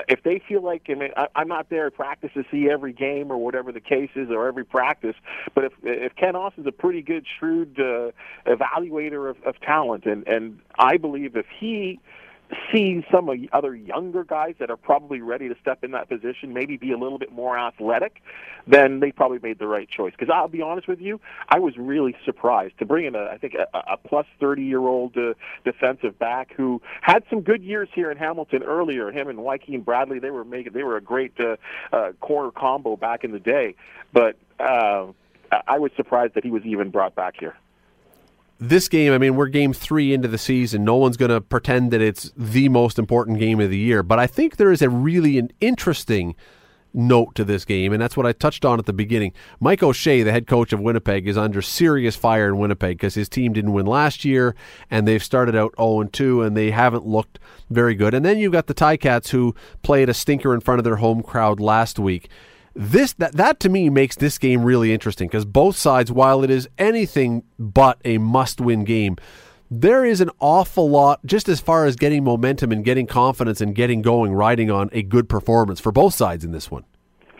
if 0.08 0.22
they 0.22 0.40
feel 0.48 0.62
like 0.62 0.84
I 0.88 0.94
mean, 0.94 1.10
I, 1.16 1.26
I'm 1.34 1.48
not 1.48 1.68
there 1.68 1.86
at 1.86 1.94
practice 1.94 2.30
to 2.34 2.44
see 2.50 2.70
every 2.70 2.92
game 2.92 3.30
or 3.30 3.36
whatever 3.36 3.70
the 3.70 3.80
case 3.80 4.10
is, 4.16 4.30
or 4.30 4.48
every 4.48 4.64
practice. 4.64 5.16
But 5.54 5.64
if 5.64 5.72
if 5.82 6.16
Kent 6.16 6.36
Austin's 6.36 6.66
a 6.66 6.72
pretty 6.72 7.02
good, 7.02 7.26
shrewd 7.38 7.78
uh, 7.78 8.12
evaluator 8.46 9.28
of, 9.28 9.42
of 9.44 9.60
talent, 9.60 10.06
and 10.06 10.26
and 10.26 10.58
I 10.78 10.96
believe 10.96 11.36
if 11.36 11.46
he 11.60 12.00
see 12.72 13.04
some 13.10 13.28
of 13.28 13.40
the 13.40 13.48
other 13.52 13.74
younger 13.74 14.24
guys 14.24 14.54
that 14.58 14.70
are 14.70 14.76
probably 14.76 15.20
ready 15.20 15.48
to 15.48 15.54
step 15.60 15.84
in 15.84 15.92
that 15.92 16.08
position, 16.08 16.52
maybe 16.52 16.76
be 16.76 16.92
a 16.92 16.98
little 16.98 17.18
bit 17.18 17.32
more 17.32 17.58
athletic, 17.58 18.22
then 18.66 19.00
they 19.00 19.12
probably 19.12 19.38
made 19.42 19.58
the 19.58 19.66
right 19.66 19.88
choice. 19.88 20.12
Because 20.12 20.32
I'll 20.32 20.48
be 20.48 20.62
honest 20.62 20.88
with 20.88 21.00
you, 21.00 21.20
I 21.48 21.58
was 21.58 21.76
really 21.76 22.16
surprised 22.24 22.78
to 22.78 22.86
bring 22.86 23.06
in 23.06 23.14
a, 23.14 23.24
I 23.24 23.38
think, 23.38 23.54
a, 23.54 23.66
a 23.92 23.96
plus 23.96 24.26
30 24.40 24.62
year 24.62 24.80
old 24.80 25.16
uh, 25.16 25.34
defensive 25.64 26.18
back 26.18 26.52
who 26.56 26.80
had 27.00 27.24
some 27.30 27.40
good 27.40 27.62
years 27.62 27.88
here 27.94 28.10
in 28.10 28.18
Hamilton 28.18 28.62
earlier. 28.62 29.10
Him 29.10 29.28
and 29.28 29.42
Joaquin 29.42 29.82
Bradley, 29.82 30.18
they 30.18 30.30
were 30.30 30.44
making, 30.44 30.72
they 30.72 30.82
were 30.82 30.96
a 30.96 31.02
great 31.02 31.32
uh, 31.40 31.56
uh, 31.92 32.12
corner 32.20 32.50
combo 32.50 32.96
back 32.96 33.24
in 33.24 33.32
the 33.32 33.40
day. 33.40 33.74
But 34.12 34.36
uh, 34.60 35.06
I 35.66 35.78
was 35.78 35.90
surprised 35.96 36.34
that 36.34 36.44
he 36.44 36.50
was 36.50 36.64
even 36.64 36.90
brought 36.90 37.14
back 37.14 37.34
here 37.38 37.56
this 38.62 38.88
game, 38.88 39.12
I 39.12 39.18
mean, 39.18 39.34
we're 39.34 39.48
game 39.48 39.72
three 39.72 40.14
into 40.14 40.28
the 40.28 40.38
season. 40.38 40.84
No 40.84 40.94
one's 40.94 41.16
going 41.16 41.32
to 41.32 41.40
pretend 41.40 41.90
that 41.90 42.00
it's 42.00 42.32
the 42.36 42.68
most 42.68 42.96
important 42.96 43.40
game 43.40 43.60
of 43.60 43.70
the 43.70 43.78
year. 43.78 44.04
But 44.04 44.20
I 44.20 44.28
think 44.28 44.56
there 44.56 44.70
is 44.70 44.82
a 44.82 44.88
really 44.88 45.36
an 45.36 45.50
interesting 45.60 46.36
note 46.94 47.34
to 47.34 47.44
this 47.44 47.64
game, 47.64 47.92
and 47.92 48.00
that's 48.00 48.16
what 48.16 48.24
I 48.24 48.30
touched 48.30 48.64
on 48.64 48.78
at 48.78 48.86
the 48.86 48.92
beginning. 48.92 49.32
Mike 49.58 49.82
O'Shea, 49.82 50.22
the 50.22 50.30
head 50.30 50.46
coach 50.46 50.72
of 50.72 50.78
Winnipeg, 50.78 51.26
is 51.26 51.36
under 51.36 51.60
serious 51.60 52.14
fire 52.14 52.46
in 52.46 52.58
Winnipeg 52.58 52.98
because 52.98 53.14
his 53.14 53.28
team 53.28 53.52
didn't 53.52 53.72
win 53.72 53.86
last 53.86 54.24
year, 54.24 54.54
and 54.90 55.08
they've 55.08 55.24
started 55.24 55.56
out 55.56 55.74
0 55.76 56.04
2, 56.04 56.42
and 56.42 56.56
they 56.56 56.70
haven't 56.70 57.04
looked 57.04 57.40
very 57.68 57.96
good. 57.96 58.14
And 58.14 58.24
then 58.24 58.38
you've 58.38 58.52
got 58.52 58.68
the 58.68 58.74
Ticats 58.74 59.30
who 59.30 59.56
played 59.82 60.08
a 60.08 60.14
stinker 60.14 60.54
in 60.54 60.60
front 60.60 60.78
of 60.78 60.84
their 60.84 60.96
home 60.96 61.22
crowd 61.22 61.58
last 61.58 61.98
week 61.98 62.28
this 62.74 63.12
that 63.14 63.32
that 63.34 63.60
to 63.60 63.68
me 63.68 63.90
makes 63.90 64.16
this 64.16 64.38
game 64.38 64.62
really 64.62 64.92
interesting 64.92 65.28
because 65.28 65.44
both 65.44 65.76
sides, 65.76 66.10
while 66.10 66.42
it 66.42 66.50
is 66.50 66.68
anything 66.78 67.44
but 67.58 67.98
a 68.04 68.18
must-win 68.18 68.84
game, 68.84 69.16
there 69.70 70.04
is 70.04 70.20
an 70.20 70.30
awful 70.40 70.88
lot 70.88 71.20
just 71.24 71.48
as 71.48 71.60
far 71.60 71.86
as 71.86 71.96
getting 71.96 72.24
momentum 72.24 72.72
and 72.72 72.84
getting 72.84 73.06
confidence 73.06 73.60
and 73.60 73.74
getting 73.74 74.02
going, 74.02 74.32
riding 74.32 74.70
on 74.70 74.90
a 74.92 75.02
good 75.02 75.28
performance 75.28 75.80
for 75.80 75.92
both 75.92 76.14
sides 76.14 76.44
in 76.44 76.52
this 76.52 76.70
one. 76.70 76.84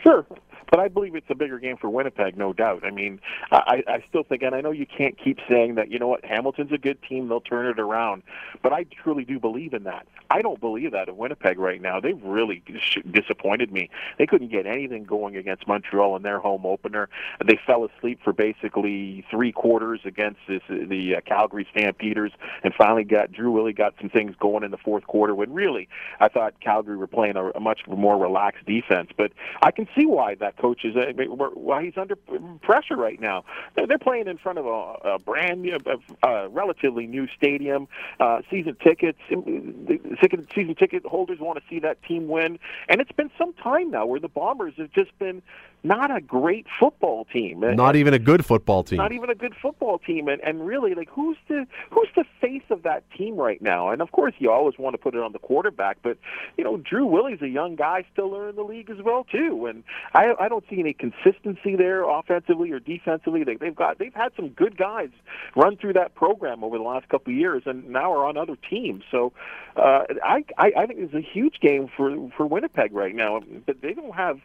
Sure, 0.01 0.25
but 0.69 0.79
I 0.79 0.87
believe 0.87 1.15
it's 1.15 1.29
a 1.29 1.35
bigger 1.35 1.59
game 1.59 1.77
for 1.77 1.89
Winnipeg, 1.89 2.37
no 2.37 2.53
doubt. 2.53 2.85
I 2.85 2.91
mean, 2.91 3.19
I, 3.51 3.83
I 3.87 4.03
still 4.09 4.23
think, 4.23 4.43
and 4.43 4.55
I 4.55 4.61
know 4.61 4.71
you 4.71 4.85
can't 4.85 5.17
keep 5.17 5.39
saying 5.49 5.75
that. 5.75 5.91
You 5.91 5.99
know 5.99 6.07
what? 6.07 6.25
Hamilton's 6.25 6.71
a 6.71 6.77
good 6.77 7.01
team; 7.03 7.27
they'll 7.27 7.41
turn 7.41 7.67
it 7.67 7.79
around. 7.79 8.23
But 8.61 8.73
I 8.73 8.85
truly 9.03 9.25
do 9.25 9.39
believe 9.39 9.73
in 9.73 9.83
that. 9.83 10.07
I 10.29 10.41
don't 10.41 10.59
believe 10.59 10.91
that 10.93 11.09
in 11.09 11.17
Winnipeg 11.17 11.59
right 11.59 11.81
now. 11.81 11.99
They've 11.99 12.21
really 12.23 12.63
disappointed 13.11 13.71
me. 13.71 13.89
They 14.17 14.25
couldn't 14.25 14.49
get 14.49 14.65
anything 14.65 15.03
going 15.03 15.35
against 15.35 15.67
Montreal 15.67 16.15
in 16.15 16.23
their 16.23 16.39
home 16.39 16.65
opener. 16.65 17.09
They 17.45 17.59
fell 17.67 17.85
asleep 17.85 18.19
for 18.23 18.33
basically 18.33 19.25
three 19.29 19.51
quarters 19.51 20.01
against 20.05 20.39
this, 20.47 20.61
the 20.69 21.17
uh, 21.17 21.21
Calgary 21.21 21.67
Stampeders, 21.71 22.31
and 22.63 22.73
finally 22.73 23.03
got 23.03 23.31
Drew 23.31 23.51
Willy 23.51 23.73
got 23.73 23.93
some 23.99 24.09
things 24.09 24.35
going 24.39 24.63
in 24.63 24.71
the 24.71 24.77
fourth 24.77 25.05
quarter. 25.05 25.35
When 25.35 25.53
really, 25.53 25.87
I 26.19 26.29
thought 26.29 26.59
Calgary 26.61 26.97
were 26.97 27.07
playing 27.07 27.35
a, 27.35 27.49
a 27.51 27.59
much 27.59 27.81
more 27.87 28.17
relaxed 28.17 28.65
defense. 28.65 29.09
But 29.15 29.33
I 29.61 29.71
can 29.71 29.87
see 29.95 30.05
why 30.05 30.35
that 30.35 30.52
coaches 30.59 30.95
uh, 30.95 31.11
why 31.53 31.83
he's 31.83 31.97
under 31.97 32.15
pressure 32.61 32.95
right 32.95 33.19
now. 33.19 33.43
They're 33.75 33.97
playing 33.97 34.27
in 34.27 34.37
front 34.37 34.59
of 34.59 34.65
a, 34.65 34.69
a 35.15 35.19
brand 35.19 35.61
new, 35.61 35.77
a, 36.23 36.49
relatively 36.49 37.07
new 37.07 37.27
stadium. 37.35 37.87
Uh, 38.19 38.41
season 38.49 38.75
tickets, 38.83 39.19
season 39.29 40.75
ticket 40.75 41.05
holders 41.05 41.39
want 41.39 41.59
to 41.59 41.63
see 41.69 41.79
that 41.79 42.01
team 42.03 42.27
win, 42.27 42.59
and 42.89 43.01
it's 43.01 43.11
been 43.11 43.31
some 43.37 43.53
time 43.53 43.91
now 43.91 44.05
where 44.05 44.19
the 44.19 44.27
Bombers 44.27 44.73
have 44.77 44.91
just 44.91 45.17
been 45.19 45.41
not 45.83 46.15
a 46.15 46.21
great 46.21 46.65
football 46.79 47.25
team. 47.25 47.59
Not 47.75 47.95
even 47.95 48.13
a 48.13 48.19
good 48.19 48.45
football 48.45 48.83
team. 48.83 48.97
Not 48.97 49.11
even 49.11 49.29
a 49.29 49.35
good 49.35 49.53
football 49.61 49.99
team. 49.99 50.29
And 50.29 50.41
and 50.41 50.65
really, 50.65 50.95
like 50.95 51.09
who's 51.09 51.37
the 51.49 51.65
who's 51.91 52.07
the 52.15 52.23
face 52.39 52.63
of 52.69 52.83
that 52.83 53.03
team 53.11 53.35
right 53.35 53.61
now? 53.61 53.89
And 53.89 54.01
of 54.01 54.11
course, 54.11 54.33
you 54.39 54.49
always 54.49 54.77
want 54.77 54.93
to 54.93 54.97
put 54.97 55.13
it 55.13 55.21
on 55.21 55.33
the 55.33 55.39
quarterback, 55.39 55.97
but 56.01 56.17
you 56.57 56.63
know, 56.63 56.77
Drew 56.77 57.05
Willy's 57.05 57.41
a 57.41 57.49
young 57.49 57.75
guy 57.75 58.05
still 58.13 58.29
learning 58.29 58.55
the 58.55 58.63
league 58.63 58.89
as 58.89 59.01
well 59.03 59.25
too. 59.25 59.65
And 59.65 59.83
I 60.13 60.33
I 60.39 60.47
don't 60.47 60.63
see 60.69 60.79
any 60.79 60.93
consistency 60.93 61.75
there 61.75 62.09
offensively 62.09 62.71
or 62.71 62.79
defensively. 62.79 63.43
They, 63.43 63.55
they've 63.55 63.75
got 63.75 63.99
they've 63.99 64.13
had 64.13 64.31
some 64.37 64.49
good 64.49 64.77
guys 64.77 65.09
run 65.55 65.75
through 65.75 65.93
that 65.93 66.15
program 66.15 66.63
over 66.63 66.77
the 66.77 66.83
last 66.83 67.09
couple 67.09 67.33
of 67.33 67.37
years, 67.37 67.63
and 67.65 67.89
now 67.89 68.13
are 68.13 68.25
on 68.25 68.37
other 68.37 68.55
teams. 68.69 69.03
So 69.11 69.33
uh, 69.75 70.03
I, 70.23 70.45
I 70.57 70.71
I 70.77 70.85
think 70.85 70.99
it's 70.99 71.13
a 71.13 71.21
huge 71.21 71.59
game 71.59 71.89
for 71.95 72.29
for 72.37 72.45
Winnipeg 72.45 72.93
right 72.93 73.15
now, 73.15 73.41
but 73.65 73.81
they 73.81 73.93
don't 73.93 74.15
have 74.15 74.39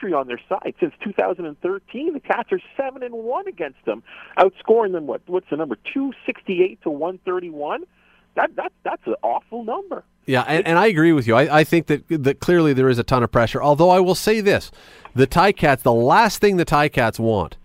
history 0.00 0.12
on 0.12 0.26
their 0.26 0.40
side 0.48 0.74
since 0.80 0.92
2013. 1.02 2.12
The 2.12 2.20
Cats 2.20 2.52
are 2.52 2.60
seven 2.76 3.02
and 3.02 3.14
one 3.14 3.46
against 3.46 3.84
them, 3.84 4.02
outscoring 4.38 4.92
them. 4.92 5.06
What 5.06 5.22
what's 5.26 5.48
the 5.50 5.56
number? 5.56 5.76
268 5.92 6.82
to 6.82 6.90
131. 6.90 7.84
That 8.36 8.54
that 8.56 8.72
that's 8.84 9.06
an 9.06 9.16
awful 9.22 9.64
number. 9.64 10.04
Yeah, 10.26 10.44
and, 10.46 10.66
and 10.66 10.78
I 10.78 10.86
agree 10.86 11.12
with 11.12 11.26
you. 11.26 11.34
I, 11.34 11.60
I 11.60 11.64
think 11.64 11.86
that 11.86 12.04
that 12.08 12.40
clearly 12.40 12.72
there 12.72 12.88
is 12.88 12.98
a 12.98 13.02
ton 13.02 13.22
of 13.22 13.32
pressure. 13.32 13.62
Although 13.62 13.90
I 13.90 14.00
will 14.00 14.14
say 14.14 14.40
this: 14.40 14.70
the 15.14 15.26
Ticats, 15.26 15.82
the 15.82 15.92
last 15.92 16.40
thing 16.40 16.56
the 16.56 16.66
Ticats 16.66 17.18
want 17.18 17.56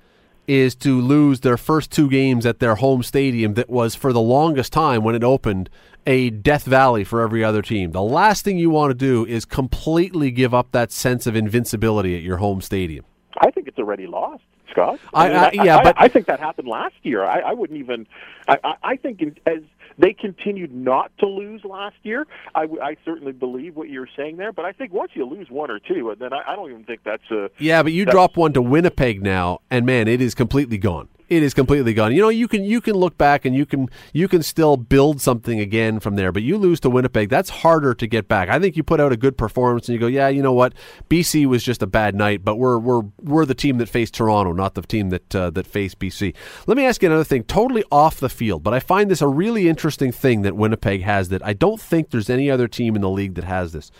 is 0.47 0.75
to 0.75 1.01
lose 1.01 1.39
their 1.39 1.57
first 1.57 1.91
two 1.91 2.07
games 2.07 2.45
at 2.45 2.59
their 2.59 2.75
home 2.75 3.01
stadium 3.01 3.55
that 3.55 3.67
was 3.67 3.95
for 3.95 4.13
the 4.13 4.21
longest 4.21 4.71
time 4.71 5.03
when 5.03 5.15
it 5.15 5.23
opened 5.23 5.69
a 6.05 6.29
death 6.29 6.63
valley 6.63 7.03
for 7.03 7.21
every 7.21 7.43
other 7.43 7.61
team. 7.61 7.91
The 7.91 8.01
last 8.01 8.43
thing 8.43 8.57
you 8.57 8.69
want 8.69 8.91
to 8.91 8.95
do 8.95 9.25
is 9.25 9.45
completely 9.45 10.31
give 10.31 10.53
up 10.53 10.71
that 10.71 10.91
sense 10.91 11.27
of 11.27 11.35
invincibility 11.35 12.15
at 12.15 12.21
your 12.21 12.37
home 12.37 12.61
stadium. 12.61 13.05
I 13.39 13.51
think 13.51 13.67
it's 13.67 13.79
already 13.79 14.07
lost. 14.07 14.43
Scott. 14.71 14.99
I, 15.13 15.25
I, 15.25 15.51
mean, 15.51 15.59
I, 15.61 15.63
yeah, 15.63 15.81
but 15.81 15.95
I 15.97 16.07
think 16.09 16.27
that 16.27 16.39
happened 16.39 16.67
last 16.67 16.95
year. 17.03 17.23
I, 17.23 17.53
wouldn't 17.53 17.79
even. 17.79 18.07
I, 18.47 18.97
think 18.97 19.21
as 19.45 19.59
they 19.97 20.11
continued 20.11 20.73
not 20.73 21.11
to 21.19 21.27
lose 21.27 21.63
last 21.63 21.95
year, 22.03 22.27
I, 22.53 22.67
I 22.81 22.97
certainly 23.05 23.31
believe 23.31 23.77
what 23.77 23.89
you're 23.89 24.09
saying 24.17 24.35
there. 24.35 24.51
But 24.51 24.65
I 24.65 24.73
think 24.73 24.91
once 24.91 25.11
you 25.13 25.25
lose 25.25 25.49
one 25.49 25.71
or 25.71 25.79
two, 25.79 26.09
and 26.09 26.19
then 26.19 26.33
I, 26.33 26.41
I 26.47 26.55
don't 26.55 26.69
even 26.69 26.83
think 26.83 27.01
that's 27.05 27.29
a. 27.31 27.49
Yeah, 27.57 27.83
but 27.83 27.93
you 27.93 28.05
drop 28.05 28.35
one 28.35 28.51
to 28.53 28.61
Winnipeg 28.61 29.21
now, 29.21 29.59
and 29.71 29.85
man, 29.85 30.09
it 30.09 30.21
is 30.21 30.35
completely 30.35 30.77
gone 30.77 31.07
it 31.27 31.41
is 31.41 31.53
completely 31.53 31.93
gone. 31.93 32.13
You 32.13 32.21
know, 32.21 32.29
you 32.29 32.47
can 32.47 32.63
you 32.63 32.81
can 32.81 32.93
look 32.93 33.17
back 33.17 33.45
and 33.45 33.55
you 33.55 33.65
can 33.65 33.89
you 34.13 34.27
can 34.27 34.43
still 34.43 34.77
build 34.77 35.21
something 35.21 35.59
again 35.59 35.99
from 35.99 36.15
there, 36.15 36.31
but 36.31 36.43
you 36.43 36.57
lose 36.57 36.79
to 36.81 36.89
Winnipeg, 36.89 37.29
that's 37.29 37.49
harder 37.49 37.93
to 37.95 38.07
get 38.07 38.27
back. 38.27 38.49
I 38.49 38.59
think 38.59 38.77
you 38.77 38.83
put 38.83 38.99
out 38.99 39.11
a 39.11 39.17
good 39.17 39.37
performance 39.37 39.87
and 39.87 39.93
you 39.93 39.99
go, 39.99 40.07
yeah, 40.07 40.27
you 40.27 40.43
know 40.43 40.53
what, 40.53 40.73
BC 41.09 41.45
was 41.47 41.63
just 41.63 41.81
a 41.81 41.87
bad 41.87 42.15
night, 42.15 42.43
but 42.43 42.57
we're 42.57 42.77
we're 42.77 43.03
we're 43.21 43.45
the 43.45 43.55
team 43.55 43.77
that 43.79 43.89
faced 43.89 44.13
Toronto, 44.13 44.53
not 44.53 44.75
the 44.75 44.81
team 44.83 45.09
that 45.09 45.35
uh, 45.35 45.49
that 45.51 45.65
faced 45.65 45.99
BC. 45.99 46.35
Let 46.67 46.77
me 46.77 46.85
ask 46.85 47.01
you 47.01 47.09
another 47.09 47.23
thing, 47.23 47.43
totally 47.43 47.83
off 47.91 48.19
the 48.19 48.29
field, 48.29 48.63
but 48.63 48.73
I 48.73 48.79
find 48.79 49.09
this 49.09 49.21
a 49.21 49.27
really 49.27 49.67
interesting 49.67 50.11
thing 50.11 50.43
that 50.43 50.55
Winnipeg 50.55 51.01
has 51.01 51.29
that 51.29 51.45
I 51.45 51.53
don't 51.53 51.81
think 51.81 52.11
there's 52.11 52.29
any 52.29 52.51
other 52.51 52.67
team 52.67 52.95
in 52.95 53.01
the 53.01 53.09
league 53.09 53.35
that 53.35 53.45
has 53.45 53.71
this. 53.71 53.91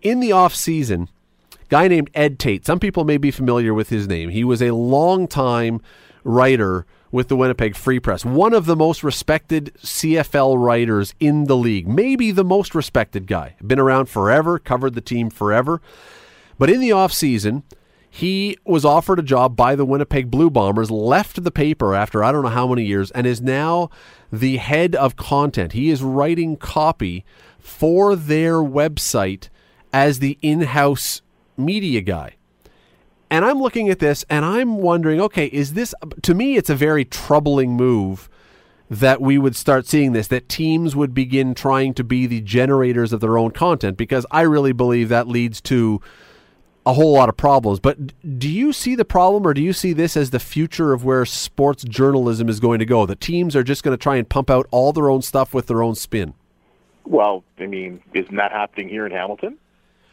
In 0.00 0.20
the 0.20 0.32
off 0.32 0.54
season, 0.54 1.08
guy 1.68 1.88
named 1.88 2.10
Ed 2.14 2.38
Tait. 2.38 2.66
Some 2.66 2.78
people 2.78 3.04
may 3.04 3.16
be 3.16 3.30
familiar 3.30 3.74
with 3.74 3.88
his 3.88 4.08
name. 4.08 4.30
He 4.30 4.44
was 4.44 4.62
a 4.62 4.72
long 4.72 5.26
time 5.26 5.80
writer 6.24 6.86
with 7.10 7.28
the 7.28 7.36
Winnipeg 7.36 7.74
Free 7.74 8.00
Press, 8.00 8.24
one 8.24 8.52
of 8.52 8.66
the 8.66 8.76
most 8.76 9.02
respected 9.02 9.72
CFL 9.78 10.62
writers 10.62 11.14
in 11.18 11.44
the 11.44 11.56
league, 11.56 11.88
maybe 11.88 12.30
the 12.30 12.44
most 12.44 12.74
respected 12.74 13.26
guy. 13.26 13.56
Been 13.66 13.78
around 13.78 14.06
forever, 14.06 14.58
covered 14.58 14.94
the 14.94 15.00
team 15.00 15.30
forever. 15.30 15.80
But 16.58 16.68
in 16.70 16.80
the 16.80 16.90
offseason, 16.90 17.62
he 18.10 18.58
was 18.64 18.84
offered 18.84 19.18
a 19.18 19.22
job 19.22 19.56
by 19.56 19.74
the 19.74 19.84
Winnipeg 19.84 20.30
Blue 20.30 20.50
Bombers, 20.50 20.90
left 20.90 21.42
the 21.42 21.50
paper 21.50 21.94
after 21.94 22.24
I 22.24 22.32
don't 22.32 22.42
know 22.42 22.48
how 22.48 22.66
many 22.66 22.84
years, 22.84 23.10
and 23.12 23.26
is 23.26 23.40
now 23.40 23.90
the 24.32 24.56
head 24.56 24.94
of 24.94 25.16
content. 25.16 25.72
He 25.72 25.90
is 25.90 26.02
writing 26.02 26.56
copy 26.56 27.24
for 27.58 28.16
their 28.16 28.56
website 28.56 29.48
as 29.92 30.18
the 30.18 30.38
in 30.42 30.62
house 30.62 31.22
media 31.58 32.00
guy. 32.00 32.36
And 33.30 33.44
I'm 33.44 33.60
looking 33.60 33.90
at 33.90 33.98
this 33.98 34.24
and 34.30 34.44
I'm 34.44 34.78
wondering, 34.78 35.20
okay, 35.20 35.46
is 35.46 35.74
this 35.74 35.94
to 36.22 36.34
me 36.34 36.56
it's 36.56 36.70
a 36.70 36.74
very 36.74 37.04
troubling 37.04 37.72
move 37.72 38.28
that 38.90 39.20
we 39.20 39.36
would 39.36 39.54
start 39.54 39.86
seeing 39.86 40.12
this 40.12 40.28
that 40.28 40.48
teams 40.48 40.96
would 40.96 41.12
begin 41.12 41.54
trying 41.54 41.92
to 41.94 42.04
be 42.04 42.26
the 42.26 42.40
generators 42.40 43.12
of 43.12 43.20
their 43.20 43.36
own 43.36 43.50
content 43.50 43.98
because 43.98 44.24
I 44.30 44.42
really 44.42 44.72
believe 44.72 45.10
that 45.10 45.28
leads 45.28 45.60
to 45.62 46.00
a 46.86 46.94
whole 46.94 47.12
lot 47.12 47.28
of 47.28 47.36
problems. 47.36 47.80
But 47.80 48.38
do 48.38 48.48
you 48.48 48.72
see 48.72 48.94
the 48.94 49.04
problem 49.04 49.46
or 49.46 49.52
do 49.52 49.60
you 49.60 49.74
see 49.74 49.92
this 49.92 50.16
as 50.16 50.30
the 50.30 50.40
future 50.40 50.94
of 50.94 51.04
where 51.04 51.26
sports 51.26 51.84
journalism 51.84 52.48
is 52.48 52.60
going 52.60 52.78
to 52.78 52.86
go? 52.86 53.04
The 53.04 53.14
teams 53.14 53.54
are 53.54 53.62
just 53.62 53.82
going 53.82 53.96
to 53.96 54.02
try 54.02 54.16
and 54.16 54.26
pump 54.26 54.48
out 54.48 54.66
all 54.70 54.94
their 54.94 55.10
own 55.10 55.20
stuff 55.20 55.52
with 55.52 55.66
their 55.66 55.82
own 55.82 55.94
spin. 55.94 56.32
Well, 57.04 57.44
I 57.58 57.66
mean, 57.66 58.00
isn't 58.14 58.36
that 58.36 58.52
happening 58.52 58.88
here 58.88 59.04
in 59.04 59.12
Hamilton? 59.12 59.58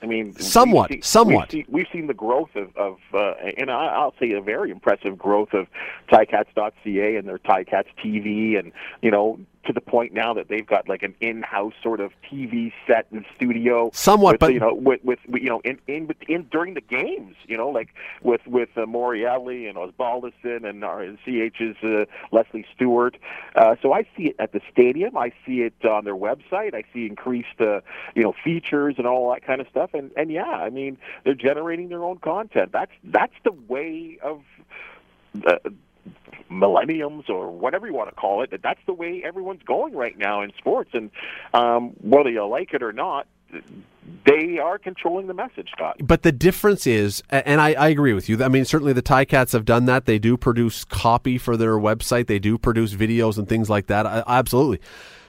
I 0.05 0.07
mean, 0.07 0.35
somewhat, 0.35 0.91
we've 0.91 1.03
somewhat. 1.03 1.51
We've 1.51 1.65
seen, 1.65 1.74
we've 1.74 1.88
seen, 1.91 2.05
the 2.05 2.13
growth 2.13 2.55
of, 2.55 2.77
of 2.77 2.97
uh, 3.12 3.33
and 3.57 3.71
I'll 3.71 4.13
say 4.19 4.33
a 4.33 4.41
very 4.41 4.69
impressive 4.69 5.17
growth 5.17 5.53
of 5.53 5.65
Ticats.ca 6.12 7.15
and 7.15 7.27
their 7.27 7.39
Ticats 7.39 7.88
TV, 8.03 8.59
and 8.59 8.71
you 9.01 9.09
know, 9.09 9.39
to 9.65 9.74
the 9.74 9.81
point 9.81 10.13
now 10.13 10.34
that 10.34 10.48
they've 10.48 10.65
got 10.65 10.88
like 10.88 11.03
an 11.03 11.15
in-house 11.19 11.74
sort 11.81 12.00
of 12.00 12.12
TV 12.29 12.72
set 12.88 13.07
and 13.12 13.25
studio. 13.36 13.89
Somewhat, 13.93 14.34
with, 14.34 14.39
but 14.39 14.53
you 14.53 14.60
know, 14.60 14.74
with, 14.74 15.03
with 15.03 15.19
you 15.29 15.50
know, 15.50 15.62
in 15.63 15.79
in, 15.88 16.10
in 16.27 16.43
during 16.51 16.74
the 16.74 16.81
games, 16.81 17.36
you 17.48 17.57
know, 17.57 17.69
like 17.69 17.89
with 18.22 18.45
with 18.48 18.69
uh, 18.75 18.81
Morreale 18.81 19.69
and 19.69 19.77
Osbaldiston 19.77 20.67
and 20.67 20.84
our 20.84 21.05
CH's 21.25 21.75
uh, 21.84 22.05
Leslie 22.31 22.65
Stewart. 22.75 23.17
Uh, 23.55 23.75
so 23.81 23.93
I 23.93 24.03
see 24.15 24.27
it 24.27 24.36
at 24.39 24.51
the 24.51 24.62
stadium. 24.72 25.17
I 25.17 25.31
see 25.45 25.62
it 25.62 25.74
on 25.86 26.05
their 26.05 26.15
website. 26.15 26.74
I 26.74 26.84
see 26.93 27.05
increased, 27.05 27.60
uh, 27.60 27.81
you 28.15 28.24
know, 28.24 28.34
features 28.43 28.95
and 28.98 29.07
all 29.07 29.31
that 29.31 29.45
kind 29.45 29.62
of 29.62 29.67
stuff. 29.69 29.93
And 29.93 30.12
and 30.15 30.31
yeah, 30.31 30.43
I 30.43 30.69
mean, 30.69 30.98
they're 31.24 31.34
generating 31.34 31.89
their 31.89 32.03
own 32.03 32.17
content. 32.17 32.72
That's 32.72 32.91
that's 33.03 33.36
the 33.43 33.51
way 33.51 34.19
of. 34.22 34.41
Uh, 35.45 35.57
millenniums 36.50 37.25
or 37.29 37.51
whatever 37.51 37.88
you 37.88 37.93
want 37.93 38.09
to 38.09 38.15
call 38.15 38.43
it. 38.43 38.53
That's 38.62 38.79
the 38.85 38.93
way 38.93 39.24
everyone's 39.25 39.63
going 39.63 39.95
right 39.95 40.17
now 40.17 40.41
in 40.41 40.51
sports, 40.57 40.91
and 40.93 41.09
um, 41.53 41.93
whether 42.01 42.29
you 42.29 42.45
like 42.47 42.74
it 42.74 42.83
or 42.83 42.93
not, 42.93 43.27
they 44.25 44.57
are 44.59 44.77
controlling 44.77 45.27
the 45.27 45.33
message, 45.33 45.69
Scott. 45.71 45.97
But 46.00 46.24
the 46.24 46.31
difference 46.31 46.85
is, 46.88 47.24
and 47.29 47.62
I, 47.62 47.74
I, 47.74 47.88
agree 47.89 48.13
with 48.13 48.27
you. 48.29 48.43
I 48.43 48.50
mean, 48.50 48.65
certainly 48.65 48.93
the 48.93 49.01
Ticats 49.01 49.53
have 49.53 49.65
done 49.65 49.85
that. 49.85 50.05
They 50.05 50.19
do 50.19 50.38
produce 50.38 50.83
copy 50.83 51.38
for 51.38 51.57
their 51.57 51.77
website. 51.77 52.27
They 52.27 52.39
do 52.39 52.57
produce 52.57 52.93
videos 52.93 53.38
and 53.38 53.47
things 53.47 53.69
like 53.69 53.88
that. 53.88 54.05
I, 54.05 54.24
absolutely. 54.27 54.79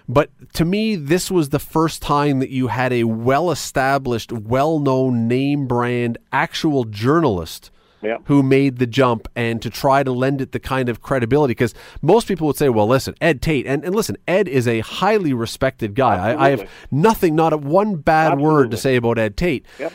But 0.08 0.30
to 0.54 0.64
me, 0.64 0.94
this 0.96 1.30
was 1.30 1.48
the 1.48 1.58
first 1.58 2.00
time 2.00 2.38
that 2.38 2.50
you 2.50 2.68
had 2.68 2.92
a 2.92 3.04
well-established, 3.04 4.32
well-known 4.32 5.26
name 5.26 5.66
brand 5.66 6.18
actual 6.32 6.84
journalist 6.84 7.70
yeah. 8.06 8.18
who 8.24 8.42
made 8.42 8.78
the 8.78 8.86
jump 8.86 9.28
and 9.34 9.60
to 9.62 9.70
try 9.70 10.02
to 10.02 10.12
lend 10.12 10.40
it 10.40 10.52
the 10.52 10.60
kind 10.60 10.88
of 10.88 11.02
credibility. 11.02 11.52
Because 11.52 11.74
most 12.02 12.28
people 12.28 12.46
would 12.46 12.56
say, 12.56 12.68
well, 12.68 12.86
listen, 12.86 13.14
Ed 13.20 13.42
Tait, 13.42 13.66
and, 13.66 13.84
and 13.84 13.94
listen, 13.94 14.16
Ed 14.26 14.48
is 14.48 14.66
a 14.68 14.80
highly 14.80 15.32
respected 15.32 15.94
guy. 15.94 16.16
I, 16.16 16.46
I, 16.46 16.50
have 16.50 16.70
nothing, 16.90 17.34
not 17.34 17.52
a, 17.52 17.56
one 17.56 17.96
bad 17.96 18.32
Absolutely. 18.32 18.44
word 18.44 18.70
to 18.70 18.76
say 18.76 18.96
about 18.96 19.18
Ed 19.18 19.36
Tait. 19.36 19.66
Yep. 19.78 19.92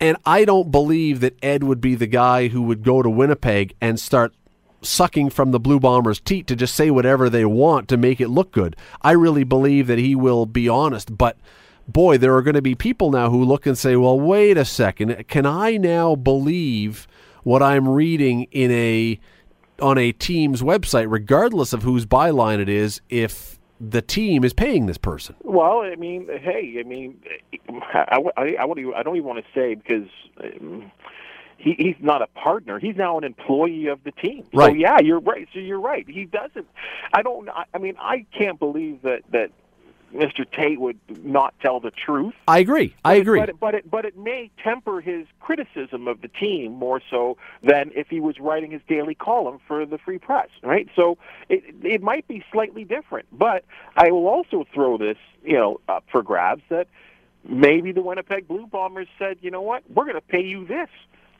And 0.00 0.16
I 0.26 0.44
don't 0.44 0.70
believe 0.70 1.20
that 1.20 1.38
Ed 1.44 1.62
would 1.62 1.80
be 1.80 1.94
the 1.94 2.08
guy 2.08 2.48
who 2.48 2.62
would 2.62 2.82
go 2.82 3.02
to 3.02 3.10
Winnipeg 3.10 3.74
and 3.80 4.00
start 4.00 4.34
sucking 4.82 5.30
from 5.30 5.52
the 5.52 5.60
Blue 5.60 5.78
Bombers' 5.78 6.20
teat 6.20 6.46
to 6.48 6.56
just 6.56 6.74
say 6.74 6.90
whatever 6.90 7.30
they 7.30 7.44
want 7.44 7.88
to 7.88 7.96
make 7.96 8.20
it 8.20 8.28
look 8.28 8.52
good. 8.52 8.76
I 9.00 9.12
really 9.12 9.44
believe 9.44 9.86
that 9.86 9.98
he 9.98 10.14
will 10.14 10.44
be 10.44 10.68
honest, 10.68 11.16
but 11.16 11.36
boy, 11.86 12.18
there 12.18 12.34
are 12.34 12.42
going 12.42 12.54
to 12.54 12.62
be 12.62 12.74
people 12.74 13.10
now 13.10 13.30
who 13.30 13.44
look 13.44 13.66
and 13.66 13.76
say, 13.76 13.96
well, 13.96 14.18
wait 14.18 14.56
a 14.56 14.64
second, 14.64 15.28
can 15.28 15.46
I 15.46 15.76
now 15.76 16.14
believe 16.14 17.06
what 17.42 17.62
I'm 17.62 17.88
reading 17.88 18.44
in 18.50 18.70
a 18.70 19.20
on 19.80 19.98
a 19.98 20.12
team's 20.12 20.62
website, 20.62 21.06
regardless 21.10 21.72
of 21.72 21.82
whose 21.82 22.06
byline 22.06 22.60
it 22.60 22.68
is, 22.68 23.00
if 23.08 23.58
the 23.80 24.00
team 24.00 24.44
is 24.44 24.52
paying 24.52 24.86
this 24.86 24.98
person. 24.98 25.34
Well, 25.42 25.80
I 25.80 25.96
mean, 25.96 26.28
hey, 26.28 26.76
I 26.78 26.82
mean, 26.84 27.20
I, 27.68 28.18
I, 28.36 28.42
I, 28.42 28.56
I 28.62 29.02
don't 29.02 29.16
even 29.16 29.24
want 29.24 29.44
to 29.44 29.50
say 29.54 29.74
because. 29.74 30.08
Um, 30.42 30.90
he, 31.58 31.74
he's 31.78 31.96
not 32.00 32.22
a 32.22 32.26
partner. 32.26 32.80
He's 32.80 32.96
now 32.96 33.16
an 33.18 33.22
employee 33.22 33.86
of 33.86 34.02
the 34.02 34.10
team. 34.10 34.44
Right. 34.52 34.72
So 34.72 34.74
yeah, 34.74 34.98
you're 35.00 35.20
right. 35.20 35.46
So 35.54 35.60
you're 35.60 35.80
right. 35.80 36.04
He 36.08 36.24
doesn't. 36.24 36.66
I 37.14 37.22
don't. 37.22 37.48
I 37.72 37.78
mean, 37.78 37.94
I 38.00 38.26
can't 38.36 38.58
believe 38.58 39.02
that 39.02 39.20
that 39.30 39.52
Mr. 40.12 40.44
Tait 40.50 40.80
would 40.80 40.98
not 41.24 41.54
tell 41.60 41.80
the 41.80 41.90
truth. 41.90 42.34
I 42.46 42.58
agree. 42.58 42.94
I 43.04 43.14
agree. 43.14 43.40
But, 43.40 43.48
it, 43.48 43.60
but 43.60 43.74
it 43.74 43.90
but 43.90 44.04
it 44.04 44.16
may 44.16 44.50
temper 44.62 45.00
his 45.00 45.26
criticism 45.40 46.06
of 46.06 46.20
the 46.20 46.28
team 46.28 46.72
more 46.72 47.00
so 47.10 47.36
than 47.62 47.90
if 47.94 48.08
he 48.08 48.20
was 48.20 48.38
writing 48.38 48.70
his 48.70 48.82
daily 48.88 49.14
column 49.14 49.58
for 49.66 49.86
the 49.86 49.98
Free 49.98 50.18
Press, 50.18 50.48
right? 50.62 50.88
So 50.94 51.18
it 51.48 51.62
it 51.82 52.02
might 52.02 52.28
be 52.28 52.44
slightly 52.52 52.84
different. 52.84 53.26
But 53.32 53.64
I 53.96 54.10
will 54.10 54.26
also 54.26 54.66
throw 54.72 54.98
this, 54.98 55.18
you 55.44 55.54
know, 55.54 55.80
up 55.88 56.04
for 56.10 56.22
grabs 56.22 56.62
that 56.68 56.88
maybe 57.48 57.92
the 57.92 58.02
Winnipeg 58.02 58.46
Blue 58.46 58.66
Bombers 58.66 59.08
said, 59.18 59.38
you 59.40 59.50
know 59.50 59.62
what, 59.62 59.82
we're 59.90 60.04
going 60.04 60.14
to 60.14 60.20
pay 60.20 60.44
you 60.44 60.66
this, 60.66 60.88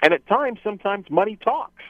and 0.02 0.12
at 0.12 0.26
times, 0.26 0.58
sometimes 0.62 1.08
money 1.10 1.36
talks. 1.36 1.82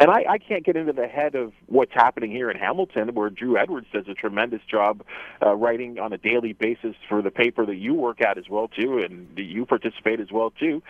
And 0.00 0.12
I, 0.12 0.24
I 0.28 0.38
can't 0.38 0.64
get 0.64 0.76
into 0.76 0.92
the 0.92 1.08
head 1.08 1.34
of 1.34 1.52
what's 1.66 1.92
happening 1.92 2.30
here 2.30 2.48
in 2.52 2.56
Hamilton, 2.56 3.12
where 3.14 3.30
Drew 3.30 3.58
Edwards 3.58 3.88
does 3.92 4.06
a 4.06 4.14
tremendous 4.14 4.60
job 4.70 5.02
uh, 5.44 5.56
writing 5.56 5.98
on 5.98 6.12
a 6.12 6.18
daily 6.18 6.52
basis 6.52 6.94
for 7.08 7.20
the 7.20 7.32
paper 7.32 7.66
that 7.66 7.74
you 7.74 7.94
work 7.94 8.20
at 8.20 8.38
as 8.38 8.48
well 8.48 8.68
too, 8.68 8.98
and 8.98 9.28
you 9.36 9.66
participate 9.66 10.20
as 10.20 10.30
well 10.30 10.50
too. 10.50 10.84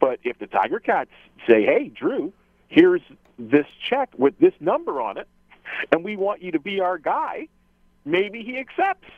But 0.00 0.18
if 0.24 0.38
the 0.38 0.46
Tiger 0.46 0.80
Cats 0.80 1.10
say, 1.46 1.62
"Hey, 1.62 1.88
Drew, 1.94 2.32
here's 2.68 3.02
this 3.38 3.66
check 3.86 4.08
with 4.16 4.38
this 4.38 4.54
number 4.60 4.98
on 5.02 5.18
it, 5.18 5.28
and 5.92 6.02
we 6.02 6.16
want 6.16 6.40
you 6.40 6.52
to 6.52 6.58
be 6.58 6.80
our 6.80 6.96
guy," 6.96 7.48
maybe 8.06 8.42
he 8.42 8.58
accepts. 8.58 9.10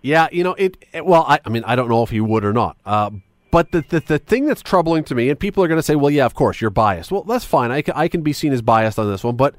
Yeah, 0.00 0.28
you 0.30 0.44
know 0.44 0.54
it. 0.54 0.76
Well, 1.02 1.24
I, 1.26 1.40
I 1.44 1.48
mean, 1.48 1.64
I 1.64 1.74
don't 1.74 1.88
know 1.88 2.04
if 2.04 2.10
he 2.10 2.20
would 2.20 2.44
or 2.44 2.52
not. 2.52 2.76
Uh, 2.86 3.10
but 3.54 3.70
the, 3.70 3.84
the, 3.88 4.00
the 4.00 4.18
thing 4.18 4.46
that's 4.46 4.62
troubling 4.62 5.04
to 5.04 5.14
me, 5.14 5.30
and 5.30 5.38
people 5.38 5.62
are 5.62 5.68
going 5.68 5.78
to 5.78 5.82
say, 5.82 5.94
well, 5.94 6.10
yeah, 6.10 6.26
of 6.26 6.34
course, 6.34 6.60
you're 6.60 6.70
biased. 6.70 7.12
Well, 7.12 7.22
that's 7.22 7.44
fine. 7.44 7.70
I 7.70 7.82
can, 7.82 7.94
I 7.94 8.08
can 8.08 8.22
be 8.22 8.32
seen 8.32 8.52
as 8.52 8.62
biased 8.62 8.98
on 8.98 9.08
this 9.08 9.22
one, 9.22 9.36
but 9.36 9.54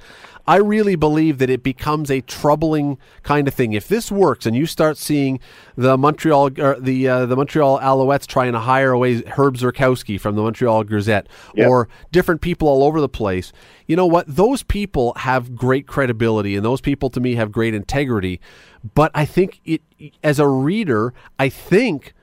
I 0.45 0.58
really 0.58 0.97
believe 0.97 1.38
that 1.38 1.49
it 1.49 1.63
becomes 1.63 2.12
a 2.12 2.19
troubling 2.19 2.97
kind 3.23 3.47
of 3.47 3.53
thing. 3.53 3.71
If 3.71 3.88
this 3.88 4.12
works 4.12 4.45
and 4.45 4.53
you 4.53 4.65
start 4.65 4.97
seeing 4.97 5.39
the 5.77 5.97
Montreal 5.97 6.49
the 6.49 7.08
uh, 7.08 7.25
the 7.25 7.38
Montreal 7.38 7.79
Alouettes 7.79 8.27
trying 8.27 8.51
to 8.51 8.60
hire 8.60 8.91
away 8.91 9.21
Herb 9.21 9.55
Zurkowsky 9.55 10.19
from 10.19 10.36
the 10.36 10.41
Montreal 10.41 10.84
Gazette 10.84 11.27
Yep. 11.55 11.69
or 11.69 11.88
different 12.12 12.41
people 12.41 12.67
all 12.67 12.84
over 12.84 12.99
the 12.99 13.08
place, 13.08 13.53
you 13.88 13.95
know 13.95 14.05
what? 14.05 14.25
Those 14.27 14.62
people 14.62 15.13
have 15.15 15.55
great 15.55 15.88
credibility 15.88 16.58
and 16.58 16.65
those 16.65 16.81
people 16.81 17.10
to 17.12 17.21
me 17.21 17.36
have 17.36 17.49
great 17.49 17.73
integrity. 17.73 18.41
But 18.93 19.12
I 19.15 19.23
think 19.23 19.62
it 19.63 19.84
as 20.21 20.38
a 20.38 20.49
reader, 20.49 21.13
I 21.39 21.47
think 21.47 22.13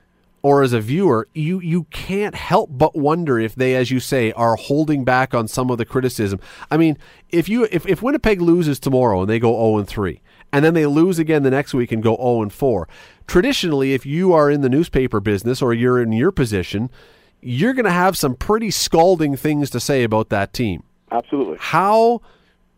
or 0.43 0.61
as 0.61 0.73
a 0.73 0.81
viewer, 0.81 1.27
you 1.33 1.59
you 1.61 1.85
can't 1.85 2.35
help 2.35 2.69
but 2.71 2.95
wonder 2.95 3.39
if 3.39 3.55
they, 3.55 3.75
as 3.75 3.89
you 3.89 3.99
say, 3.99 4.33
are 4.33 4.57
holding 4.57 5.05
back 5.05 5.33
on 5.33 5.47
some 5.47 5.71
of 5.71 5.77
the 5.77 5.85
criticism. 5.85 6.39
I 6.69 6.77
mean, 6.77 6.97
if 7.29 7.47
you 7.47 7.67
if, 7.71 7.87
if 7.87 8.01
Winnipeg 8.03 8.41
loses 8.41 8.79
tomorrow 8.79 9.21
and 9.21 9.29
they 9.29 9.39
go 9.39 9.53
0 9.53 9.79
and 9.79 9.87
3, 9.87 10.21
and 10.51 10.63
then 10.63 10.73
they 10.73 10.85
lose 10.85 11.17
again 11.17 11.43
the 11.43 11.49
next 11.49 11.73
week 11.73 11.93
and 11.93 12.03
go 12.03 12.17
0 12.17 12.43
and 12.43 12.53
4, 12.53 12.87
traditionally, 13.25 13.93
if 13.93 14.05
you 14.05 14.33
are 14.33 14.51
in 14.51 14.61
the 14.61 14.69
newspaper 14.69 15.21
business 15.21 15.61
or 15.61 15.73
you're 15.73 16.01
in 16.01 16.11
your 16.11 16.31
position, 16.31 16.91
you're 17.41 17.73
going 17.73 17.85
to 17.85 17.91
have 17.91 18.17
some 18.17 18.35
pretty 18.35 18.69
scalding 18.69 19.37
things 19.37 19.69
to 19.69 19.79
say 19.79 20.03
about 20.03 20.29
that 20.29 20.53
team. 20.53 20.83
Absolutely. 21.09 21.57
How 21.59 22.21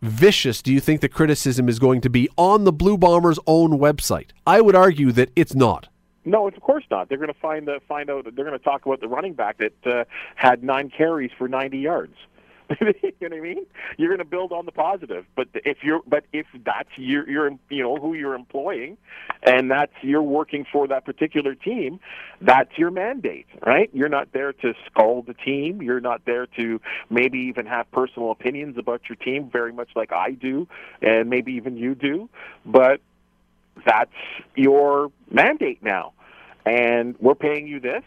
vicious 0.02 0.62
do 0.62 0.72
you 0.72 0.78
think 0.78 1.00
the 1.00 1.08
criticism 1.08 1.68
is 1.68 1.78
going 1.78 2.00
to 2.02 2.10
be 2.10 2.28
on 2.36 2.64
the 2.64 2.72
Blue 2.72 2.96
Bombers' 2.96 3.40
own 3.46 3.72
website? 3.78 4.30
I 4.46 4.60
would 4.60 4.76
argue 4.76 5.10
that 5.12 5.30
it's 5.34 5.54
not. 5.54 5.88
No, 6.26 6.48
of 6.48 6.60
course 6.60 6.84
not. 6.90 7.08
They're 7.08 7.18
going 7.18 7.32
to 7.32 7.40
find 7.40 7.66
the 7.68 7.80
find 7.88 8.10
out. 8.10 8.24
They're 8.24 8.44
going 8.44 8.58
to 8.58 8.64
talk 8.64 8.84
about 8.84 9.00
the 9.00 9.08
running 9.08 9.34
back 9.34 9.58
that 9.58 9.86
uh, 9.86 10.04
had 10.34 10.62
nine 10.62 10.90
carries 10.90 11.30
for 11.38 11.48
90 11.48 11.78
yards. 11.78 12.14
you 12.80 12.86
know 12.90 12.92
what 13.20 13.32
I 13.32 13.40
mean? 13.40 13.66
You're 13.96 14.08
going 14.08 14.18
to 14.18 14.24
build 14.24 14.50
on 14.50 14.66
the 14.66 14.72
positive, 14.72 15.24
but 15.36 15.46
if 15.54 15.78
you're, 15.84 16.00
but 16.04 16.24
if 16.32 16.46
that's 16.64 16.88
your, 16.96 17.28
you're, 17.30 17.50
you 17.70 17.80
know, 17.80 17.94
who 17.94 18.14
you're 18.14 18.34
employing, 18.34 18.96
and 19.44 19.70
that's 19.70 19.92
you're 20.02 20.20
working 20.20 20.66
for 20.72 20.88
that 20.88 21.04
particular 21.04 21.54
team, 21.54 22.00
that's 22.40 22.76
your 22.76 22.90
mandate, 22.90 23.46
right? 23.64 23.88
You're 23.92 24.08
not 24.08 24.32
there 24.32 24.52
to 24.52 24.74
scold 24.86 25.26
the 25.26 25.34
team. 25.34 25.80
You're 25.80 26.00
not 26.00 26.22
there 26.26 26.46
to 26.58 26.80
maybe 27.08 27.38
even 27.38 27.66
have 27.66 27.88
personal 27.92 28.32
opinions 28.32 28.76
about 28.78 29.02
your 29.08 29.16
team, 29.16 29.48
very 29.48 29.72
much 29.72 29.90
like 29.94 30.10
I 30.10 30.32
do, 30.32 30.66
and 31.00 31.30
maybe 31.30 31.52
even 31.52 31.76
you 31.76 31.94
do, 31.94 32.28
but 32.64 33.00
that's 33.84 34.10
your 34.54 35.10
mandate 35.30 35.82
now 35.82 36.12
and 36.66 37.14
we're 37.20 37.36
paying 37.36 37.68
you 37.68 37.80
this 37.80 38.02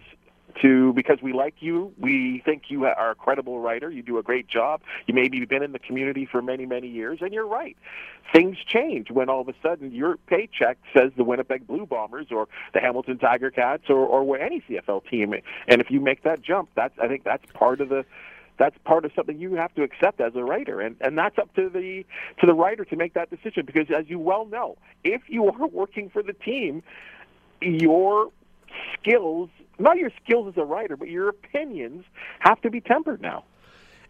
to 0.62 0.92
because 0.94 1.20
we 1.22 1.32
like 1.32 1.56
you. 1.60 1.94
We 1.98 2.42
think 2.44 2.64
you 2.68 2.86
are 2.86 3.12
a 3.12 3.16
credible 3.16 3.60
writer. 3.60 3.90
You 3.90 4.04
do 4.04 4.18
a 4.18 4.24
great 4.24 4.48
job. 4.48 4.82
You 5.08 5.14
maybe 5.14 5.44
been 5.46 5.64
in 5.64 5.72
the 5.72 5.80
community 5.80 6.28
for 6.30 6.42
many, 6.42 6.66
many 6.66 6.88
years, 6.88 7.20
and 7.22 7.34
you're 7.34 7.48
right. 7.48 7.78
Things 8.34 8.58
change 8.68 9.10
when 9.10 9.30
all 9.30 9.42
of 9.42 9.48
a 9.48 9.54
sudden 9.64 9.94
your 9.94 10.18
paycheck 10.28 10.78
says 10.94 11.12
the 11.16 11.24
Winnipeg 11.24 11.66
Blue 11.66 11.86
Bombers 11.86 12.28
or 12.32 12.48
the 12.74 12.82
Hamilton 12.82 13.18
Tiger 13.18 13.50
Cats 13.50 13.84
or, 13.90 14.06
or 14.06 14.38
any 14.38 14.62
CFL 14.70 15.10
team. 15.10 15.34
And 15.68 15.82
if 15.82 15.90
you 15.90 16.02
make 16.02 16.24
that 16.24 16.42
jump, 16.42 16.70
that's 16.76 16.94
I 17.02 17.08
think 17.08 17.24
that's 17.24 17.46
part 17.54 17.80
of 17.80 17.90
the 17.90 18.06
that's 18.60 18.78
part 18.86 19.06
of 19.06 19.12
something 19.16 19.40
you 19.40 19.56
have 19.56 19.74
to 19.76 19.84
accept 19.84 20.22
as 20.22 20.36
a 20.36 20.44
writer. 20.44 20.82
And 20.82 20.96
and 21.02 21.18
that's 21.18 21.40
up 21.40 21.54
to 21.56 21.70
the 21.70 22.06
to 22.40 22.46
the 22.46 22.54
writer 22.54 22.86
to 22.86 22.96
make 22.96 23.16
that 23.16 23.30
decision. 23.30 23.66
Because 23.66 23.88
as 23.98 24.08
you 24.08 24.20
well 24.20 24.46
know 24.46 24.78
if 25.04 25.22
you 25.28 25.48
are 25.48 25.68
working 25.68 26.10
for 26.10 26.22
the 26.22 26.34
team 26.34 26.84
your 27.62 28.32
skills 28.94 29.50
not 29.80 29.98
your 29.98 30.12
skills 30.24 30.48
as 30.48 30.58
a 30.58 30.64
writer 30.64 30.96
but 30.96 31.10
your 31.10 31.30
opinions 31.30 32.06
have 32.40 32.62
to 32.62 32.70
be 32.70 32.82
tempered 32.82 33.22
now. 33.22 33.44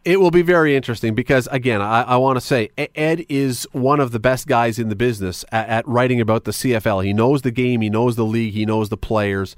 It 0.06 0.22
will 0.22 0.32
be 0.32 0.44
very 0.44 0.78
interesting 0.78 1.14
because, 1.14 1.48
again, 1.52 1.82
I, 1.82 2.04
I 2.04 2.16
want 2.16 2.38
to 2.38 2.42
say 2.42 2.70
Ed 2.78 3.26
is 3.28 3.68
one 3.74 4.00
of 4.00 4.14
the 4.14 4.20
best 4.20 4.48
guys 4.48 4.80
in 4.80 4.88
the 4.88 4.96
business 4.96 5.44
at, 5.52 5.68
at 5.68 5.88
writing 5.88 6.22
about 6.22 6.46
the 6.46 6.52
CFL. 6.52 7.04
He 7.04 7.12
knows 7.12 7.42
the 7.42 7.52
game, 7.52 7.82
he 7.82 7.90
knows 7.90 8.16
the 8.16 8.24
league, 8.24 8.54
he 8.54 8.66
knows 8.66 8.88
the 8.88 8.98
players. 8.98 9.58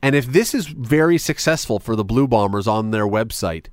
And 0.00 0.14
if 0.14 0.26
this 0.26 0.54
is 0.54 0.66
very 0.66 1.18
successful 1.18 1.80
for 1.80 1.96
the 1.96 2.04
Blue 2.04 2.28
Bombers 2.28 2.68
on 2.68 2.92
their 2.92 3.06
website, 3.06 3.66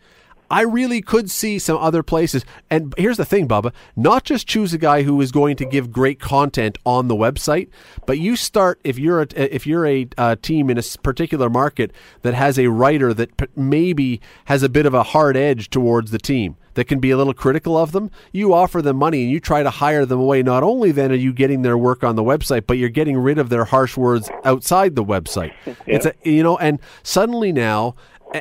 I 0.50 0.62
really 0.62 1.02
could 1.02 1.30
see 1.30 1.60
some 1.60 1.78
other 1.78 2.04
places. 2.04 2.46
And 2.70 2.94
here's 2.98 3.18
the 3.18 3.26
thing, 3.26 3.48
Bubba: 3.48 3.74
not 3.96 4.24
just 4.24 4.48
choose 4.48 4.74
a 4.74 4.78
guy 4.78 5.04
who 5.04 5.20
is 5.22 5.32
going 5.32 5.56
to 5.58 5.66
give 5.66 5.92
great 5.92 6.20
content 6.20 6.78
on 6.86 7.08
the 7.08 7.16
website, 7.16 7.70
but 8.06 8.20
you 8.20 8.36
start 8.36 8.80
if 8.84 8.98
you're 8.98 9.22
a, 9.22 9.28
if 9.36 9.68
you're 9.68 9.86
a 9.86 10.08
uh, 10.18 10.36
team 10.42 10.70
in 10.70 10.78
a 10.78 10.84
particular 11.04 11.50
market 11.50 11.92
that 12.22 12.34
has 12.34 12.58
a 12.58 12.68
writer 12.68 13.14
that 13.14 13.36
p- 13.38 13.48
maybe 13.56 14.22
has 14.46 14.64
a 14.64 14.70
bit 14.70 14.86
of 14.86 14.94
a 14.94 15.04
hard 15.04 15.38
edge 15.38 15.70
towards 15.70 16.12
the 16.12 16.20
team 16.20 16.56
that 16.80 16.86
can 16.86 17.00
be 17.00 17.12
a 17.12 17.18
little 17.18 17.34
critical 17.34 17.78
of 17.78 17.92
them, 17.92 18.10
you 18.32 18.54
offer 18.54 18.82
them 18.82 18.96
money 18.96 19.24
and 19.24 19.32
you 19.32 19.40
try 19.40 19.64
to 19.64 19.70
hire 19.70 20.06
them 20.06 20.20
away. 20.20 20.42
Not 20.42 20.64
only 20.64 20.92
then 20.94 21.12
are 21.12 21.16
you 21.16 21.34
getting 21.34 21.62
their 21.62 21.78
work 21.78 22.06
on 22.06 22.16
the 22.16 22.24
website, 22.24 22.68
but 22.68 22.78
you're 22.78 22.88
getting 22.88 23.18
rid 23.18 23.38
of 23.38 23.50
their 23.50 23.66
harsh 23.66 23.98
words 23.98 24.30
outside 24.46 24.96
the 24.96 25.04
website. 25.04 25.52
yeah. 25.66 25.74
It's 25.86 26.06
a, 26.06 26.14
you 26.24 26.42
know, 26.42 26.58
and 26.58 26.80
suddenly 27.04 27.52
now, 27.52 27.96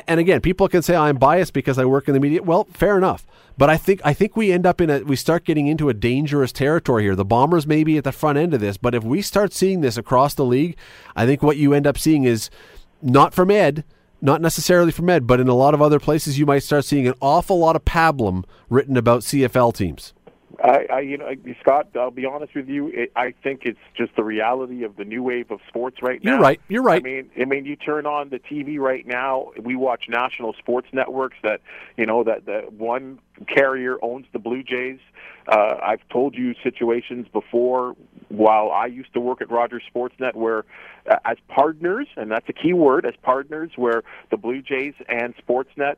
and 0.07 0.19
again, 0.19 0.41
people 0.41 0.67
can 0.67 0.81
say 0.81 0.95
I'm 0.95 1.17
biased 1.17 1.53
because 1.53 1.79
I 1.79 1.85
work 1.85 2.07
in 2.07 2.13
the 2.13 2.19
media. 2.19 2.43
Well, 2.43 2.65
fair 2.71 2.97
enough. 2.97 3.25
But 3.57 3.69
I 3.69 3.77
think 3.77 4.01
I 4.05 4.13
think 4.13 4.37
we 4.37 4.51
end 4.51 4.65
up 4.65 4.79
in 4.79 4.89
a 4.89 4.99
we 4.99 5.15
start 5.15 5.43
getting 5.43 5.67
into 5.67 5.89
a 5.89 5.93
dangerous 5.93 6.51
territory 6.51 7.03
here. 7.03 7.15
The 7.15 7.25
Bombers 7.25 7.67
may 7.67 7.83
be 7.83 7.97
at 7.97 8.03
the 8.03 8.11
front 8.11 8.37
end 8.37 8.53
of 8.53 8.61
this, 8.61 8.77
but 8.77 8.95
if 8.95 9.03
we 9.03 9.21
start 9.21 9.51
seeing 9.51 9.81
this 9.81 9.97
across 9.97 10.33
the 10.33 10.45
league, 10.45 10.77
I 11.15 11.25
think 11.25 11.43
what 11.43 11.57
you 11.57 11.73
end 11.73 11.87
up 11.87 11.97
seeing 11.97 12.23
is 12.23 12.49
not 13.01 13.33
from 13.33 13.51
Ed, 13.51 13.83
not 14.21 14.41
necessarily 14.41 14.91
from 14.91 15.09
Ed, 15.09 15.27
but 15.27 15.39
in 15.39 15.47
a 15.47 15.55
lot 15.55 15.73
of 15.73 15.81
other 15.81 15.99
places, 15.99 16.37
you 16.37 16.45
might 16.45 16.63
start 16.63 16.85
seeing 16.85 17.07
an 17.07 17.15
awful 17.21 17.59
lot 17.59 17.75
of 17.75 17.83
pablum 17.83 18.45
written 18.69 18.95
about 18.95 19.21
CFL 19.21 19.73
teams. 19.73 20.13
I, 20.63 20.85
I, 20.91 20.99
you 21.01 21.17
know, 21.17 21.29
Scott. 21.61 21.87
I'll 21.95 22.11
be 22.11 22.25
honest 22.25 22.53
with 22.55 22.67
you. 22.67 22.87
It, 22.89 23.11
I 23.15 23.33
think 23.43 23.61
it's 23.63 23.79
just 23.95 24.15
the 24.15 24.23
reality 24.23 24.83
of 24.83 24.95
the 24.95 25.05
new 25.05 25.23
wave 25.23 25.51
of 25.51 25.59
sports 25.67 25.97
right 26.01 26.23
now. 26.23 26.31
You're 26.31 26.41
right. 26.41 26.61
You're 26.67 26.83
right. 26.83 27.01
I 27.01 27.03
mean, 27.03 27.29
I 27.39 27.45
mean, 27.45 27.65
you 27.65 27.75
turn 27.75 28.05
on 28.05 28.29
the 28.29 28.39
TV 28.39 28.77
right 28.77 29.05
now. 29.05 29.51
We 29.61 29.75
watch 29.75 30.05
national 30.09 30.53
sports 30.53 30.87
networks 30.91 31.37
that, 31.43 31.61
you 31.97 32.05
know, 32.05 32.23
that 32.23 32.45
that 32.45 32.73
one 32.73 33.19
carrier 33.47 33.97
owns 34.01 34.25
the 34.33 34.39
Blue 34.39 34.63
Jays. 34.63 34.99
Uh, 35.47 35.75
I've 35.81 36.07
told 36.09 36.35
you 36.35 36.53
situations 36.63 37.27
before 37.31 37.95
while 38.27 38.69
I 38.71 38.85
used 38.87 39.13
to 39.13 39.19
work 39.19 39.41
at 39.41 39.49
Rogers 39.49 39.83
Sportsnet 39.93 40.35
where 40.35 40.65
uh, 41.09 41.15
as 41.25 41.37
partners, 41.47 42.07
and 42.17 42.29
that's 42.29 42.47
a 42.49 42.53
key 42.53 42.73
word, 42.73 43.05
as 43.05 43.13
partners 43.21 43.71
where 43.75 44.03
the 44.29 44.37
Blue 44.37 44.61
Jays 44.61 44.93
and 45.07 45.33
Sportsnet 45.37 45.95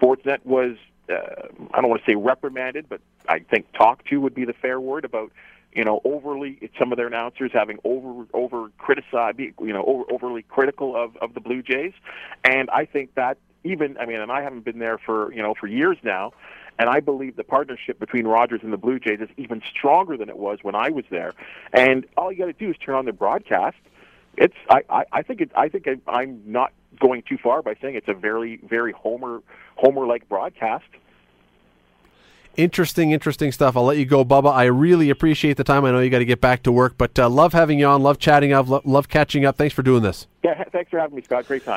Sportsnet 0.00 0.44
was 0.44 0.76
uh, 1.10 1.48
I 1.72 1.80
don't 1.80 1.90
want 1.90 2.04
to 2.04 2.10
say 2.10 2.16
reprimanded, 2.16 2.88
but 2.88 3.00
I 3.28 3.40
think 3.40 3.72
talked 3.72 4.06
to 4.08 4.18
would 4.18 4.34
be 4.34 4.44
the 4.44 4.52
fair 4.52 4.80
word 4.80 5.04
about 5.04 5.32
you 5.72 5.84
know 5.84 6.00
overly 6.04 6.70
some 6.78 6.92
of 6.92 6.96
their 6.96 7.06
announcers 7.06 7.50
having 7.52 7.78
over 7.84 8.26
over 8.32 8.70
criticized 8.78 9.38
you 9.38 9.54
know 9.60 9.84
over, 9.84 10.04
overly 10.10 10.42
critical 10.42 10.96
of 10.96 11.16
of 11.18 11.34
the 11.34 11.40
Blue 11.40 11.62
Jays, 11.62 11.92
and 12.44 12.70
I 12.70 12.84
think 12.84 13.14
that 13.14 13.38
even 13.64 13.96
I 13.98 14.06
mean, 14.06 14.20
and 14.20 14.30
I 14.30 14.42
haven't 14.42 14.64
been 14.64 14.78
there 14.78 14.98
for 14.98 15.32
you 15.32 15.42
know 15.42 15.54
for 15.58 15.66
years 15.66 15.98
now. 16.02 16.32
And 16.76 16.88
I 16.88 16.98
believe 16.98 17.36
the 17.36 17.44
partnership 17.44 18.00
between 18.00 18.26
Rogers 18.26 18.60
and 18.64 18.72
the 18.72 18.76
Blue 18.76 18.98
Jays 18.98 19.20
is 19.20 19.28
even 19.36 19.62
stronger 19.70 20.16
than 20.16 20.28
it 20.28 20.36
was 20.36 20.58
when 20.62 20.74
I 20.74 20.90
was 20.90 21.04
there. 21.08 21.32
And 21.72 22.04
all 22.16 22.32
you 22.32 22.38
got 22.38 22.46
to 22.46 22.52
do 22.52 22.70
is 22.70 22.76
turn 22.78 22.96
on 22.96 23.04
the 23.04 23.12
broadcast. 23.12 23.76
It's 24.36 24.56
I, 24.68 24.82
I, 24.90 25.04
I 25.12 25.22
think 25.22 25.40
it, 25.40 25.52
I 25.54 25.68
think 25.68 25.86
I'm 26.08 26.42
not 26.44 26.72
going 26.98 27.22
too 27.22 27.38
far 27.38 27.62
by 27.62 27.74
saying 27.80 27.94
it's 27.94 28.08
a 28.08 28.14
very 28.14 28.56
very 28.58 28.92
homer 28.92 29.42
homer 29.76 30.06
like 30.06 30.28
broadcast. 30.28 30.84
Interesting, 32.56 33.10
interesting 33.10 33.50
stuff. 33.50 33.76
I'll 33.76 33.84
let 33.84 33.96
you 33.96 34.04
go, 34.04 34.24
Bubba. 34.24 34.52
I 34.52 34.64
really 34.64 35.10
appreciate 35.10 35.56
the 35.56 35.64
time. 35.64 35.84
I 35.84 35.90
know 35.90 35.98
you 35.98 36.08
got 36.08 36.20
to 36.20 36.24
get 36.24 36.40
back 36.40 36.62
to 36.64 36.72
work, 36.72 36.94
but 36.96 37.18
uh, 37.18 37.28
love 37.28 37.52
having 37.52 37.80
you 37.80 37.86
on. 37.86 38.02
Love 38.02 38.18
chatting 38.18 38.52
up. 38.52 38.68
Love, 38.68 38.86
love 38.86 39.08
catching 39.08 39.44
up. 39.44 39.56
Thanks 39.56 39.74
for 39.74 39.82
doing 39.82 40.04
this. 40.04 40.28
Yeah, 40.44 40.62
thanks 40.70 40.90
for 40.90 41.00
having 41.00 41.16
me, 41.16 41.22
Scott. 41.22 41.48
Great 41.48 41.64
time. 41.64 41.72